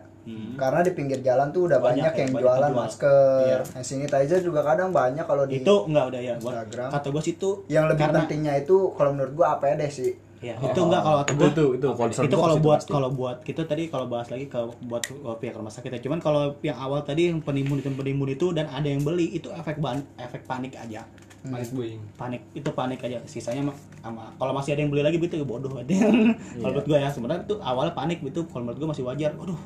Karena 0.57 0.81
di 0.81 0.91
pinggir 0.91 1.21
jalan 1.21 1.53
tuh 1.53 1.69
udah 1.69 1.79
Banyak 1.79 2.01
banyak, 2.01 2.13
ya, 2.13 2.21
yang 2.25 2.31
banyak 2.33 2.43
jualan 2.43 2.59
yang 2.59 2.73
jual. 2.73 2.83
masker. 2.83 3.39
Iya. 3.45 3.59
Hand 3.77 3.85
sanitizer 3.85 4.41
juga 4.41 4.61
kadang 4.65 4.89
banyak 4.89 5.23
kalau 5.23 5.45
di 5.45 5.61
Itu 5.61 5.85
enggak 5.85 6.05
udah 6.11 6.21
ya. 6.21 6.35
Buat, 6.41 6.53
Instagram. 6.57 6.89
kata 6.91 7.07
gua 7.13 7.23
sih 7.23 7.35
itu 7.37 7.51
yang 7.69 7.85
lebih 7.87 8.03
karena 8.09 8.19
pentingnya 8.25 8.53
itu 8.59 8.77
kalau 8.97 9.11
menurut 9.13 9.33
gua 9.33 9.47
APD 9.55 9.83
sih. 9.87 10.13
ya, 10.41 10.53
itu 10.61 10.77
enggak 10.77 11.01
kalau 11.01 11.19
kata 11.21 11.31
itu 11.31 11.37
gua 11.37 11.49
itu 11.49 11.65
itu 11.73 11.87
itu 12.21 12.37
gua 12.37 12.43
kalau 12.45 12.57
buat 12.61 12.81
pasti. 12.81 12.93
kalau 12.93 13.09
buat 13.13 13.37
kita 13.41 13.63
tadi 13.65 13.83
kalau 13.89 14.07
bahas 14.13 14.29
lagi 14.29 14.45
ke 14.45 14.61
buat 14.85 15.03
pihak 15.41 15.57
rumah 15.57 15.73
sakit 15.73 15.89
ya 15.89 16.01
cuman 16.05 16.21
kalau 16.21 16.53
yang 16.61 16.77
awal 16.77 17.01
tadi 17.01 17.33
yang 17.33 17.41
penimbun 17.41 17.81
itu 17.81 17.89
penimbun 17.89 18.29
itu 18.29 18.53
dan 18.53 18.69
ada 18.69 18.85
yang 18.85 19.01
beli 19.01 19.33
itu 19.33 19.49
efek 19.49 19.81
ban 19.81 20.05
efek 20.21 20.45
panik 20.45 20.77
aja 20.77 21.01
panik 21.45 21.69
buying 21.71 22.01
panik. 22.17 22.41
Itu 22.53 22.73
panik 22.73 23.01
aja. 23.01 23.21
Sisanya 23.29 23.69
mah 23.69 23.77
sama 24.01 24.33
kalau 24.35 24.53
masih 24.53 24.73
ada 24.73 24.81
yang 24.81 24.91
beli 24.91 25.05
lagi 25.05 25.17
gitu 25.17 25.37
ya 25.37 25.45
bodoh 25.45 25.69
berarti 25.69 25.95
kalau 26.61 26.73
menurut 26.73 26.87
gue 26.87 26.99
ya 26.99 27.09
sebenarnya 27.09 27.45
itu 27.45 27.55
awalnya 27.61 27.93
panik 27.93 28.19
gitu. 28.21 28.49
Kalau 28.49 28.65
menurut 28.65 28.79
gue 28.81 28.89
masih 28.91 29.05
wajar. 29.05 29.33
Waduh 29.37 29.61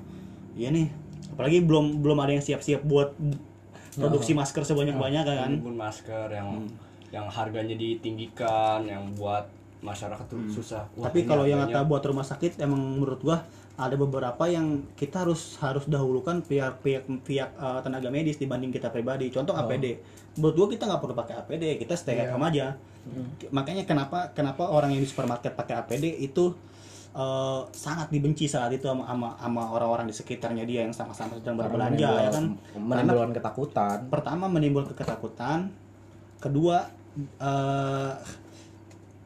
iya 0.54 0.68
nih. 0.68 0.90
Apalagi 1.30 1.62
belum 1.62 2.02
belum 2.02 2.18
ada 2.18 2.34
yang 2.34 2.42
siap-siap 2.42 2.82
buat 2.82 3.14
produksi 3.94 4.34
masker 4.34 4.62
sebanyak 4.62 4.94
banyak 4.94 5.22
kan. 5.22 5.50
pun 5.58 5.74
masker 5.74 6.28
yang 6.30 6.48
Hmm. 6.58 6.70
yang 7.08 7.24
harganya 7.24 7.72
ditinggikan 7.72 8.84
yang 8.84 9.00
buat 9.14 9.48
masyarakat 9.80 10.26
tuh 10.28 10.38
susah. 10.52 10.82
Wah, 10.92 10.98
Hmm. 10.98 11.04
tapi 11.08 11.24
kalau 11.24 11.46
yang 11.46 11.62
kata 11.62 11.86
buat 11.86 12.02
rumah 12.02 12.22
sakit 12.22 12.58
emang 12.58 12.78
menurut 12.98 13.22
gua 13.22 13.42
ada 13.78 13.94
beberapa 13.94 14.50
yang 14.50 14.82
kita 14.98 15.22
harus 15.22 15.54
harus 15.62 15.86
dahulukan 15.86 16.42
pihak 16.42 16.82
pihak 16.82 17.06
pihak 17.22 17.54
eh, 17.54 17.80
tenaga 17.86 18.10
medis 18.10 18.34
dibanding 18.34 18.74
kita 18.74 18.90
pribadi. 18.90 19.30
Contoh 19.30 19.54
APD 19.54 20.02
menurut 20.34 20.54
gua 20.58 20.68
kita 20.74 20.90
nggak 20.90 21.00
perlu 21.00 21.14
pakai 21.14 21.34
APD 21.46 21.64
kita 21.78 21.94
stay 21.94 22.18
at 22.18 22.34
home 22.34 22.42
aja. 22.42 22.74
Makanya 23.54 23.86
kenapa 23.86 24.34
kenapa 24.34 24.66
orang 24.66 24.92
yang 24.92 25.00
di 25.00 25.08
supermarket 25.08 25.54
pakai 25.54 25.78
APD 25.78 26.10
itu 26.18 26.58
eh, 27.14 27.60
sangat 27.70 28.10
dibenci 28.10 28.50
saat 28.50 28.74
itu 28.74 28.90
sama 28.90 29.06
sama, 29.06 29.38
sama 29.38 29.62
orang-orang 29.70 30.10
di 30.10 30.14
sekitarnya 30.18 30.66
dia 30.66 30.82
yang 30.82 30.90
sama-sama 30.90 31.38
sedang 31.38 31.54
berbelanja 31.54 32.10
ya 32.10 32.30
kan? 32.34 32.58
Karena 32.74 32.82
menimbulkan 32.82 33.30
ketakutan. 33.38 33.98
pertama 34.10 34.44
menimbulkan 34.50 34.94
ketakutan. 34.98 35.70
Kedua 36.42 36.82
eh 37.38 38.14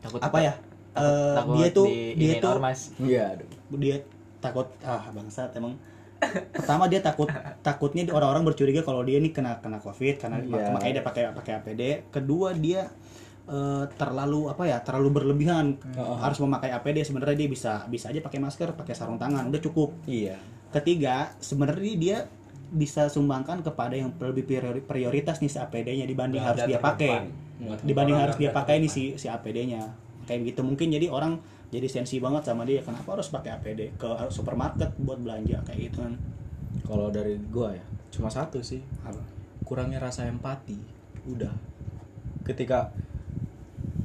takut 0.04 0.20
apa 0.20 0.38
ya? 0.44 0.54
takut, 0.92 1.36
takut 1.40 1.54
dia 1.56 1.68
tuh 1.72 1.86
di 1.88 2.00
dia 2.20 2.32
tuh 2.36 2.50
ormas 2.52 2.80
iya 3.00 3.26
dia 3.72 3.96
takut 4.42 4.66
ah 4.82 5.06
bangsat 5.08 5.54
emang. 5.54 5.78
Pertama 6.54 6.86
dia 6.86 6.98
takut 6.98 7.26
takutnya 7.62 8.06
orang-orang 8.10 8.46
bercuriga 8.46 8.82
kalau 8.82 9.02
dia 9.02 9.18
nih 9.18 9.30
kena 9.30 9.58
kena 9.58 9.78
covid 9.78 10.18
karena 10.18 10.38
Iya. 10.38 10.70
makanya 10.70 10.94
dia 10.98 11.04
pakai 11.04 11.22
pakai 11.34 11.52
APD 11.58 11.82
kedua 12.10 12.54
dia 12.54 12.86
eh, 13.42 13.84
terlalu 13.94 14.46
apa 14.46 14.62
ya 14.66 14.78
terlalu 14.78 15.08
berlebihan. 15.18 15.78
Harus 16.18 16.38
memakai 16.38 16.70
APD 16.70 17.02
sebenarnya 17.02 17.34
dia 17.34 17.50
bisa 17.50 17.72
bisa 17.86 18.10
aja 18.10 18.22
pakai 18.22 18.38
masker 18.38 18.70
pakai 18.74 18.94
sarung 18.94 19.18
tangan 19.18 19.50
udah 19.50 19.58
cukup. 19.58 19.94
Iya. 20.06 20.38
Ketiga 20.70 21.34
sebenarnya 21.38 21.94
dia 21.98 22.18
bisa 22.72 23.10
sumbangkan 23.10 23.60
kepada 23.60 23.92
yang 23.92 24.14
lebih 24.16 24.48
priori- 24.48 24.80
prioritas 24.80 25.42
nih 25.42 25.50
si 25.50 25.58
APD-nya 25.58 26.06
dibanding 26.06 26.40
harus 26.40 26.62
Garda 26.62 26.70
dia 26.70 26.80
pakai. 26.80 27.10
dibanding 27.82 28.16
harus 28.16 28.36
dia 28.38 28.50
pakai 28.50 28.78
nih 28.78 28.90
si 28.90 29.04
si 29.18 29.26
APD-nya 29.26 29.90
kayak 30.24 30.54
gitu. 30.54 30.62
Mungkin 30.62 30.88
jadi 30.88 31.10
orang 31.10 31.42
jadi 31.72 31.88
sensi 31.88 32.20
banget 32.20 32.44
sama 32.44 32.62
dia 32.62 32.84
kenapa 32.84 33.16
harus 33.16 33.26
pakai 33.26 33.56
APD 33.56 33.96
ke 33.96 34.04
supermarket 34.28 34.92
buat 35.00 35.16
belanja 35.16 35.56
kayak 35.64 35.88
gitu 35.88 36.04
kan. 36.04 36.14
Kalau 36.84 37.08
dari 37.08 37.40
gua 37.48 37.72
ya 37.72 37.84
cuma 38.12 38.28
satu 38.28 38.60
sih. 38.60 38.84
Apa? 39.02 39.18
kurangnya 39.62 39.96
rasa 39.98 40.28
empati 40.28 40.76
udah. 41.24 41.54
Ketika 42.44 42.92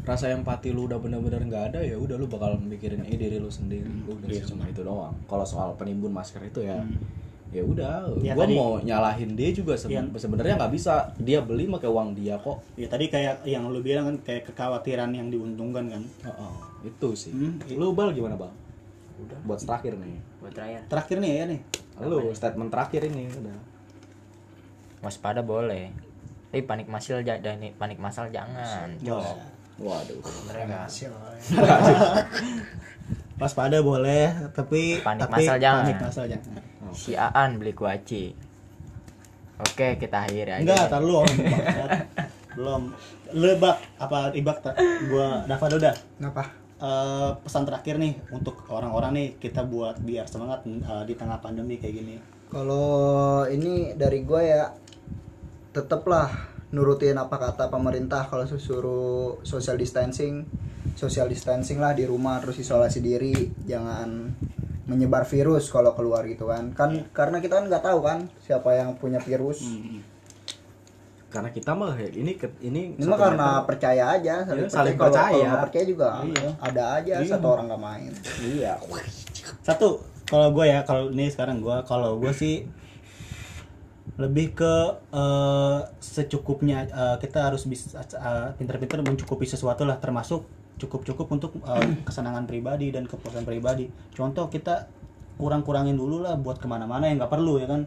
rasa 0.08 0.32
empati 0.32 0.72
lu 0.72 0.88
udah 0.88 0.96
bener-bener 0.96 1.44
nggak 1.44 1.76
ada 1.76 1.80
ya 1.84 2.00
udah 2.00 2.16
lu 2.16 2.24
bakal 2.32 2.56
mikirin 2.56 3.04
eh 3.04 3.20
diri 3.20 3.36
lu 3.36 3.52
sendiri. 3.52 3.90
Udah 4.08 4.32
sih 4.32 4.48
cuma 4.48 4.64
itu 4.64 4.80
doang. 4.80 5.12
Kalau 5.28 5.44
soal 5.44 5.76
penimbun 5.76 6.16
masker 6.16 6.40
itu 6.48 6.64
ya 6.64 6.80
ya 7.52 7.64
udah. 7.64 8.08
Ya, 8.24 8.32
gua 8.36 8.48
tadi- 8.48 8.56
mau 8.56 8.80
nyalahin 8.80 9.36
dia 9.36 9.52
juga 9.52 9.76
Iya. 9.76 10.08
sebenarnya 10.16 10.56
nggak 10.56 10.72
bisa. 10.72 11.12
Dia 11.20 11.44
beli 11.44 11.68
pakai 11.68 11.90
uang 11.92 12.16
dia 12.16 12.40
kok. 12.40 12.64
Ya 12.80 12.88
tadi 12.88 13.12
kayak 13.12 13.44
yang 13.44 13.68
lu 13.68 13.84
bilang 13.84 14.08
kan 14.08 14.16
kayak 14.24 14.48
kekhawatiran 14.48 15.12
yang 15.12 15.28
diuntungkan 15.28 15.92
kan. 15.92 16.04
Heeh, 16.24 16.52
itu 16.88 17.10
sih. 17.14 17.32
Hmm, 17.36 17.60
lu 17.76 17.92
bal 17.92 18.16
gimana 18.16 18.40
bang 18.40 18.54
udah. 19.18 19.40
Buat 19.44 19.60
terakhir 19.66 19.94
nih. 20.00 20.20
Buat 20.40 20.54
terakhir. 20.56 20.82
Terakhir 20.88 21.18
nih 21.20 21.32
ya 21.32 21.44
nih. 21.52 21.60
Lu 22.06 22.18
statement 22.32 22.70
terakhir 22.72 23.02
ini 23.10 23.28
udah. 23.30 23.58
Waspada 25.04 25.42
boleh. 25.44 25.92
Tapi 26.48 26.64
panik 26.64 26.88
masal 26.88 27.22
jangan 27.22 27.60
panik 27.76 28.00
masal 28.00 28.32
jangan. 28.32 28.88
Oh. 29.12 29.36
waduh. 29.78 30.18
Mereka 30.50 30.90
waspada 33.38 33.78
boleh 33.86 34.34
tapi 34.50 34.98
Panik 35.06 35.30
tapi 35.30 35.46
masal 35.46 35.58
jangan. 35.62 35.84
panik 35.86 36.00
masal 36.02 36.26
jangan. 36.26 36.62
Si 36.98 37.14
Aan 37.14 37.62
beli 37.62 37.78
kuaci. 37.78 38.34
Oke 39.62 39.98
kita 40.02 40.26
akhiri 40.26 40.58
aja 40.58 40.62
enggak 40.66 40.84
tar 40.90 41.02
lu 41.06 41.22
belum. 42.58 42.82
Lebak 43.28 43.78
apa 44.02 44.34
ibak 44.34 44.58
tak 44.66 44.74
gua 45.14 45.46
Dava 45.46 45.66
dulu 45.70 45.82
dah. 45.86 45.96
Kenapa? 46.18 46.44
Eh, 46.78 47.32
pesan 47.42 47.66
terakhir 47.66 47.98
nih 47.98 48.22
untuk 48.30 48.70
orang-orang 48.70 49.18
nih 49.18 49.28
kita 49.42 49.66
buat 49.66 49.98
biar 49.98 50.30
semangat 50.30 50.62
eh, 50.70 51.04
di 51.10 51.18
tengah 51.18 51.42
pandemi 51.42 51.82
kayak 51.82 51.96
gini. 51.98 52.16
Kalau 52.54 53.50
ini 53.50 53.98
dari 53.98 54.22
gue 54.22 54.42
ya 54.46 54.70
tetaplah 55.74 56.30
nurutin 56.70 57.18
apa 57.18 57.34
kata 57.34 57.74
pemerintah 57.74 58.30
kalau 58.30 58.46
suruh 58.46 59.42
social 59.42 59.74
distancing, 59.74 60.46
social 60.94 61.26
distancing 61.26 61.82
lah 61.82 61.98
di 61.98 62.06
rumah 62.06 62.38
terus 62.46 62.62
isolasi 62.62 63.02
diri, 63.02 63.34
jangan 63.66 64.38
menyebar 64.86 65.26
virus 65.26 65.74
kalau 65.74 65.98
keluar 65.98 66.30
gitu 66.30 66.46
kan. 66.46 66.78
Kan 66.78 67.10
karena 67.10 67.42
kita 67.42 67.58
kan 67.58 67.74
nggak 67.74 67.90
tahu 67.90 68.06
kan 68.06 68.30
siapa 68.46 68.78
yang 68.78 68.94
punya 69.02 69.18
virus. 69.18 69.66
Karena 71.28 71.50
kita 71.50 71.72
mah 71.72 71.92
ya, 71.94 72.08
ini 72.10 72.32
ini 72.62 72.96
Ini 72.96 73.04
mah 73.04 73.20
karena 73.20 73.48
meter. 73.58 73.68
percaya 73.68 74.04
aja, 74.10 74.36
Iya, 74.42 74.64
saling 74.66 74.96
Kalau- 74.96 75.12
percaya. 75.12 75.44
Kalau 75.46 75.64
percaya 75.64 75.86
juga 75.86 76.08
Iya. 76.24 76.50
ada 76.58 76.84
aja 76.98 77.14
satu 77.22 77.48
orang 77.50 77.66
nggak 77.68 77.82
main. 77.82 78.12
iya 78.42 78.74
satu 79.62 79.88
kalau 80.24 80.52
gue 80.52 80.66
ya 80.66 80.80
kalau 80.82 81.08
ini 81.10 81.28
sekarang 81.28 81.60
gue 81.60 81.78
kalau 81.84 82.16
gue 82.18 82.32
sih 82.32 82.68
lebih 84.18 84.56
ke 84.56 84.74
eh, 85.14 85.80
secukupnya 86.00 86.84
eh, 86.86 87.16
kita 87.18 87.40
harus 87.44 87.64
bisa 87.64 88.00
eh, 88.00 88.50
pintar-pintar 88.56 89.00
mencukupi 89.02 89.46
sesuatu 89.46 89.84
lah 89.84 90.00
termasuk 90.00 90.48
cukup-cukup 90.78 91.28
untuk 91.30 91.52
eh, 91.62 91.86
kesenangan 92.04 92.44
pribadi 92.44 92.90
dan 92.90 93.06
kepuasan 93.06 93.44
pribadi 93.44 93.86
contoh 94.12 94.48
kita 94.48 94.90
kurang-kurangin 95.38 95.94
dulu 95.94 96.26
lah 96.26 96.34
buat 96.34 96.58
ke 96.58 96.66
mana-mana 96.66 97.06
yang 97.06 97.22
nggak 97.22 97.30
perlu 97.30 97.62
ya 97.62 97.70
kan? 97.70 97.86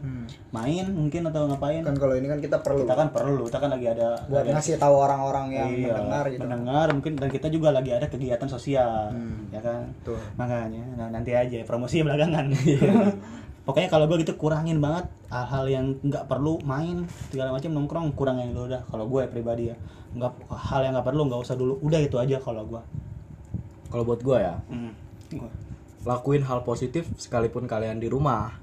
Main 0.49 0.87
mungkin 0.89 1.27
atau 1.27 1.45
ngapain? 1.45 1.83
Kan 1.83 1.99
kalau 1.99 2.15
ini 2.15 2.25
kan 2.25 2.39
kita 2.39 2.63
perlu. 2.63 2.83
Kita 2.83 2.95
kan 2.95 3.07
perlu 3.11 3.43
kita 3.45 3.59
kan 3.59 3.69
lagi 3.69 3.87
ada 3.87 4.07
buat 4.25 4.41
lagi 4.41 4.49
ada- 4.49 4.55
ngasih 4.57 4.75
tahu 4.79 4.95
orang-orang 4.97 5.47
yang 5.51 5.67
Iya, 5.69 5.87
mendengar 5.91 6.23
gitu. 6.27 6.39
mendengar 6.41 6.87
mungkin 6.91 7.13
dan 7.15 7.27
kita 7.27 7.47
juga 7.47 7.69
lagi 7.69 7.91
ada 7.91 8.07
kegiatan 8.07 8.47
sosial 8.47 9.11
ya 9.51 9.59
kan? 9.59 9.91
Betul. 9.99 10.17
makanya 10.33 10.83
nah, 10.95 11.07
nanti 11.11 11.31
aja 11.31 11.59
promosi 11.61 11.99
belakangan. 12.01 12.47
Pokoknya 13.67 13.87
kalau 13.87 14.09
gue 14.09 14.25
gitu 14.25 14.33
kurangin 14.35 14.81
banget 14.81 15.05
hal-hal 15.27 15.69
yang 15.69 15.85
nggak 16.01 16.25
perlu 16.25 16.57
main 16.63 17.05
segala 17.29 17.53
macam 17.53 17.69
nongkrong 17.71 18.15
kurangin 18.15 18.55
dulu 18.55 18.71
dah. 18.71 18.81
Kalau 18.87 19.05
gue 19.05 19.21
pribadi 19.27 19.69
ya 19.69 19.75
nggak 20.11 20.33
hal 20.49 20.81
yang 20.81 20.95
nggak 20.95 21.05
perlu 21.05 21.27
nggak 21.27 21.41
usah 21.41 21.53
dulu. 21.53 21.77
Udah 21.79 21.99
itu 21.99 22.15
aja 22.15 22.39
kalau 22.39 22.63
gue 22.65 22.81
kalau 23.91 24.07
buat 24.07 24.23
gua 24.23 24.37
ya 24.39 24.55
hmm. 24.71 24.91
Gua- 25.35 25.70
lakuin 26.01 26.41
hal 26.41 26.65
positif 26.65 27.05
sekalipun 27.17 27.69
kalian 27.69 28.01
di 28.01 28.09
rumah. 28.09 28.57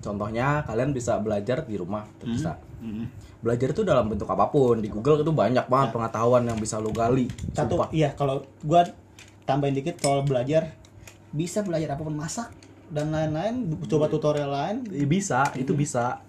Contohnya 0.00 0.64
kalian 0.64 0.96
bisa 0.96 1.20
belajar 1.20 1.62
di 1.64 1.76
rumah 1.76 2.06
tuh 2.18 2.30
bisa. 2.30 2.56
Hmm. 2.80 3.04
belajar 3.40 3.72
itu 3.72 3.84
dalam 3.84 4.08
bentuk 4.08 4.28
apa 4.28 4.48
pun. 4.48 4.80
Di 4.80 4.88
Google 4.88 5.20
itu 5.24 5.32
banyak 5.32 5.64
banget 5.68 5.96
pengetahuan 5.96 6.44
yang 6.44 6.56
bisa 6.60 6.76
lu 6.76 6.92
gali 6.92 7.28
satu 7.56 7.76
Sumpah. 7.76 7.88
iya 7.92 8.12
kalau 8.12 8.44
gue 8.60 8.80
tambahin 9.44 9.76
dikit 9.76 9.96
kalau 10.00 10.24
belajar. 10.24 10.76
Bisa 11.30 11.62
belajar 11.62 11.94
apa 11.94 12.02
pun 12.02 12.16
masak 12.16 12.50
dan 12.90 13.14
lain-lain 13.14 13.70
coba 13.86 14.10
tutorial 14.10 14.50
lain. 14.50 14.76
Iya, 14.90 15.06
bisa 15.06 15.40
itu 15.54 15.72
bisa. 15.72 16.20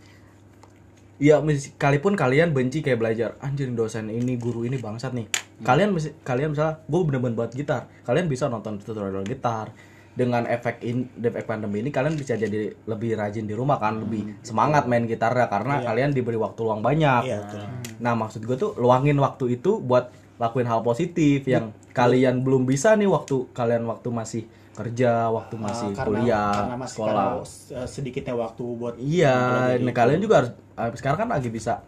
Iya, 1.22 1.38
sekalipun 1.38 2.18
kalian 2.18 2.50
benci 2.50 2.82
kayak 2.82 2.98
belajar, 2.98 3.30
anjir 3.46 3.70
dosen 3.78 4.10
ini, 4.10 4.42
guru 4.42 4.66
ini 4.66 4.82
bangsat 4.82 5.14
nih. 5.14 5.30
Kalian 5.62 5.94
mesti- 5.94 6.18
kalian 6.26 6.58
misalnya, 6.58 6.82
gue 6.82 7.02
bener-bener 7.06 7.38
buat 7.38 7.54
gitar, 7.54 7.86
kalian 8.10 8.26
bisa 8.26 8.50
nonton 8.50 8.82
tutorial 8.82 9.22
gitar. 9.22 9.70
Dengan 10.12 10.44
efek 10.44 10.84
in, 10.84 11.08
efek 11.16 11.48
pandemi 11.48 11.80
ini 11.80 11.88
kalian 11.88 12.20
bisa 12.20 12.36
jadi 12.36 12.76
lebih 12.84 13.16
rajin 13.16 13.48
di 13.48 13.56
rumah 13.56 13.80
kan, 13.80 14.04
lebih 14.04 14.44
semangat 14.44 14.84
main 14.84 15.08
gitarnya 15.08 15.48
karena 15.48 15.80
kalian 15.82 16.12
diberi 16.12 16.36
waktu 16.36 16.60
luang 16.62 16.84
banyak. 16.84 17.22
iya 17.24 17.40
betul 17.40 17.64
Nah 18.02 18.14
maksud 18.18 18.44
gue 18.44 18.58
tuh 18.60 18.72
luangin 18.76 19.16
waktu 19.18 19.56
itu 19.56 19.80
buat 19.80 20.12
lakuin 20.36 20.68
hal 20.68 20.82
positif 20.82 21.46
yang 21.46 21.70
kalian 21.92 22.42
belum 22.42 22.66
bisa 22.66 22.98
nih 22.98 23.08
waktu 23.08 23.46
kalian 23.54 23.88
waktu 23.88 24.10
masih 24.12 24.44
kerja, 24.72 25.30
waktu 25.30 25.56
masih 25.60 25.90
Ah, 25.92 25.96
karena, 25.96 26.08
kuliah, 26.08 26.52
karena 26.56 26.76
masih 26.80 26.96
sekolah. 26.98 27.28
karena, 27.38 27.84
eh, 27.84 27.88
sedikitnya 27.88 28.36
waktu 28.36 28.64
buat 28.64 28.96
Iya, 28.98 29.38
nah 29.78 29.94
kalian 29.94 30.20
juga 30.20 30.36
harus 30.44 30.52
ah, 30.76 30.90
sekarang 30.92 31.28
kan 31.28 31.30
lagi 31.30 31.50
bisa 31.52 31.84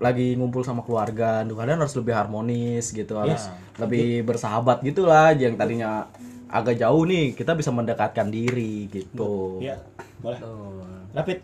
lagi 0.00 0.32
ngumpul 0.34 0.64
sama 0.64 0.80
keluarga, 0.82 1.44
Duh, 1.44 1.52
kalian 1.52 1.78
harus 1.78 1.92
lebih 1.94 2.16
harmonis 2.16 2.90
gitu, 2.90 3.12
harus 3.18 3.44
lebih 3.76 4.24
bersahabat 4.24 4.80
gitulah. 4.80 5.36
Yang 5.36 5.54
tadinya 5.60 6.08
agak 6.52 6.76
jauh 6.76 7.08
nih, 7.08 7.32
kita 7.32 7.56
bisa 7.56 7.72
mendekatkan 7.72 8.28
diri 8.28 8.86
gitu. 8.92 9.56
Iya, 9.64 9.80
boleh. 10.20 10.38
Tuh. 10.38 10.84
Rapid. 11.16 11.38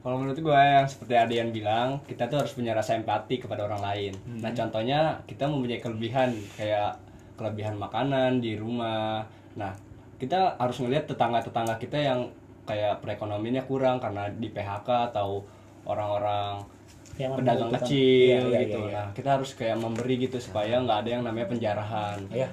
Kalau 0.00 0.16
menurut 0.16 0.40
gue 0.40 0.56
yang 0.56 0.88
seperti 0.88 1.12
Adian 1.12 1.52
bilang, 1.52 2.00
kita 2.08 2.24
tuh 2.26 2.40
harus 2.40 2.56
punya 2.56 2.72
rasa 2.72 2.96
empati 2.96 3.36
kepada 3.36 3.68
orang 3.68 3.84
lain. 3.84 4.12
Nah 4.40 4.48
contohnya 4.56 5.20
kita 5.28 5.44
mempunyai 5.44 5.76
kelebihan 5.76 6.32
kayak 6.56 6.96
kelebihan 7.36 7.76
makanan 7.76 8.40
di 8.40 8.56
rumah. 8.56 9.28
Nah 9.60 9.76
kita 10.16 10.56
harus 10.56 10.80
ngelihat 10.80 11.04
tetangga-tetangga 11.04 11.76
kita 11.76 12.00
yang 12.00 12.32
kayak 12.64 13.04
perekonomiannya 13.04 13.60
kurang 13.68 14.00
karena 14.00 14.32
di 14.32 14.48
PHK 14.48 15.12
atau 15.12 15.44
orang-orang 15.84 16.64
Yang 17.20 17.32
pedagang 17.44 17.72
kecil 17.76 18.40
Iya, 18.40 18.48
iya, 18.48 18.60
gitu. 18.64 18.80
iya, 18.80 18.88
iya. 18.88 19.02
Nah, 19.04 19.08
kita 19.12 19.28
harus 19.36 19.50
kayak 19.52 19.76
memberi 19.76 20.14
gitu 20.16 20.40
supaya 20.40 20.80
nggak 20.80 20.98
ada 21.04 21.10
yang 21.12 21.22
namanya 21.28 21.52
penjarahan. 21.52 22.18
Iya. 22.32 22.48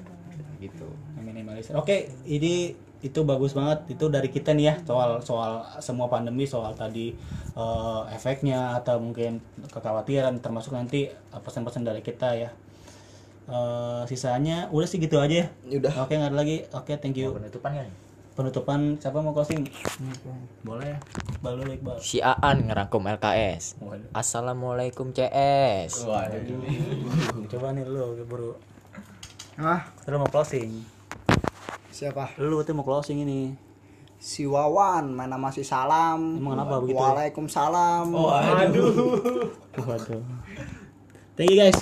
Gitu. 0.59 0.89
Minimalisir. 1.37 1.77
Oke, 1.77 2.09
ini 2.25 2.73
itu 3.05 3.21
bagus 3.21 3.53
banget. 3.53 3.85
Itu 3.93 4.09
dari 4.09 4.33
kita 4.33 4.57
nih 4.57 4.65
ya 4.65 4.75
soal 4.81 5.21
soal 5.21 5.61
semua 5.77 6.09
pandemi, 6.09 6.49
soal 6.49 6.73
tadi 6.73 7.13
eh, 7.53 8.01
efeknya 8.09 8.81
atau 8.81 8.97
mungkin 8.97 9.37
kekhawatiran 9.69 10.41
termasuk 10.41 10.73
nanti 10.73 11.05
eh, 11.13 11.41
pesan-pesan 11.45 11.85
dari 11.85 12.01
kita 12.01 12.33
ya. 12.33 12.49
Eh, 13.47 14.01
sisanya 14.09 14.67
udah 14.73 14.87
sih 14.89 14.97
gitu 14.97 15.21
aja 15.21 15.45
ya. 15.45 15.77
Udah. 15.77 15.93
Oke, 16.01 16.17
nggak 16.17 16.33
ada 16.33 16.37
lagi. 16.41 16.65
Oke, 16.73 16.97
thank 16.97 17.15
you. 17.15 17.29
penutupan 17.37 17.85
kan 17.85 17.89
Penutupan 18.37 18.79
siapa 19.01 19.17
mau 19.17 19.33
closing? 19.33 19.65
Boleh 20.61 20.93
ya. 20.93 20.97
Iqbal 21.37 21.53
dulu 21.57 21.71
Iqbal. 21.73 21.97
si 21.97 22.21
Aan 22.21 22.69
ngerangkum 22.69 23.01
LKS 23.17 23.81
Waduh. 23.81 24.13
Assalamualaikum 24.13 25.09
CS 25.09 26.05
Coba 27.49 27.73
nih 27.73 27.81
lu 27.81 28.13
buru. 28.29 28.53
ah 29.57 29.89
Lu 30.05 30.21
mau 30.21 30.29
closing. 30.29 30.96
Siapa 31.97 32.37
Lu 32.37 32.61
tuh 32.61 32.77
mau 32.77 32.85
closing 32.85 33.25
ini. 33.25 33.57
si 34.17 34.45
Wawan 34.45 35.13
main 35.13 35.29
nama 35.29 35.49
si 35.49 35.65
Salam 35.65 36.37
Emang 36.37 36.57
kenapa 36.57 36.81
begitu? 36.81 36.97
Waalaikumsalam 36.97 38.05
Waduh. 38.13 38.93
Thank 41.37 41.53
you 41.53 41.57
guys. 41.57 41.77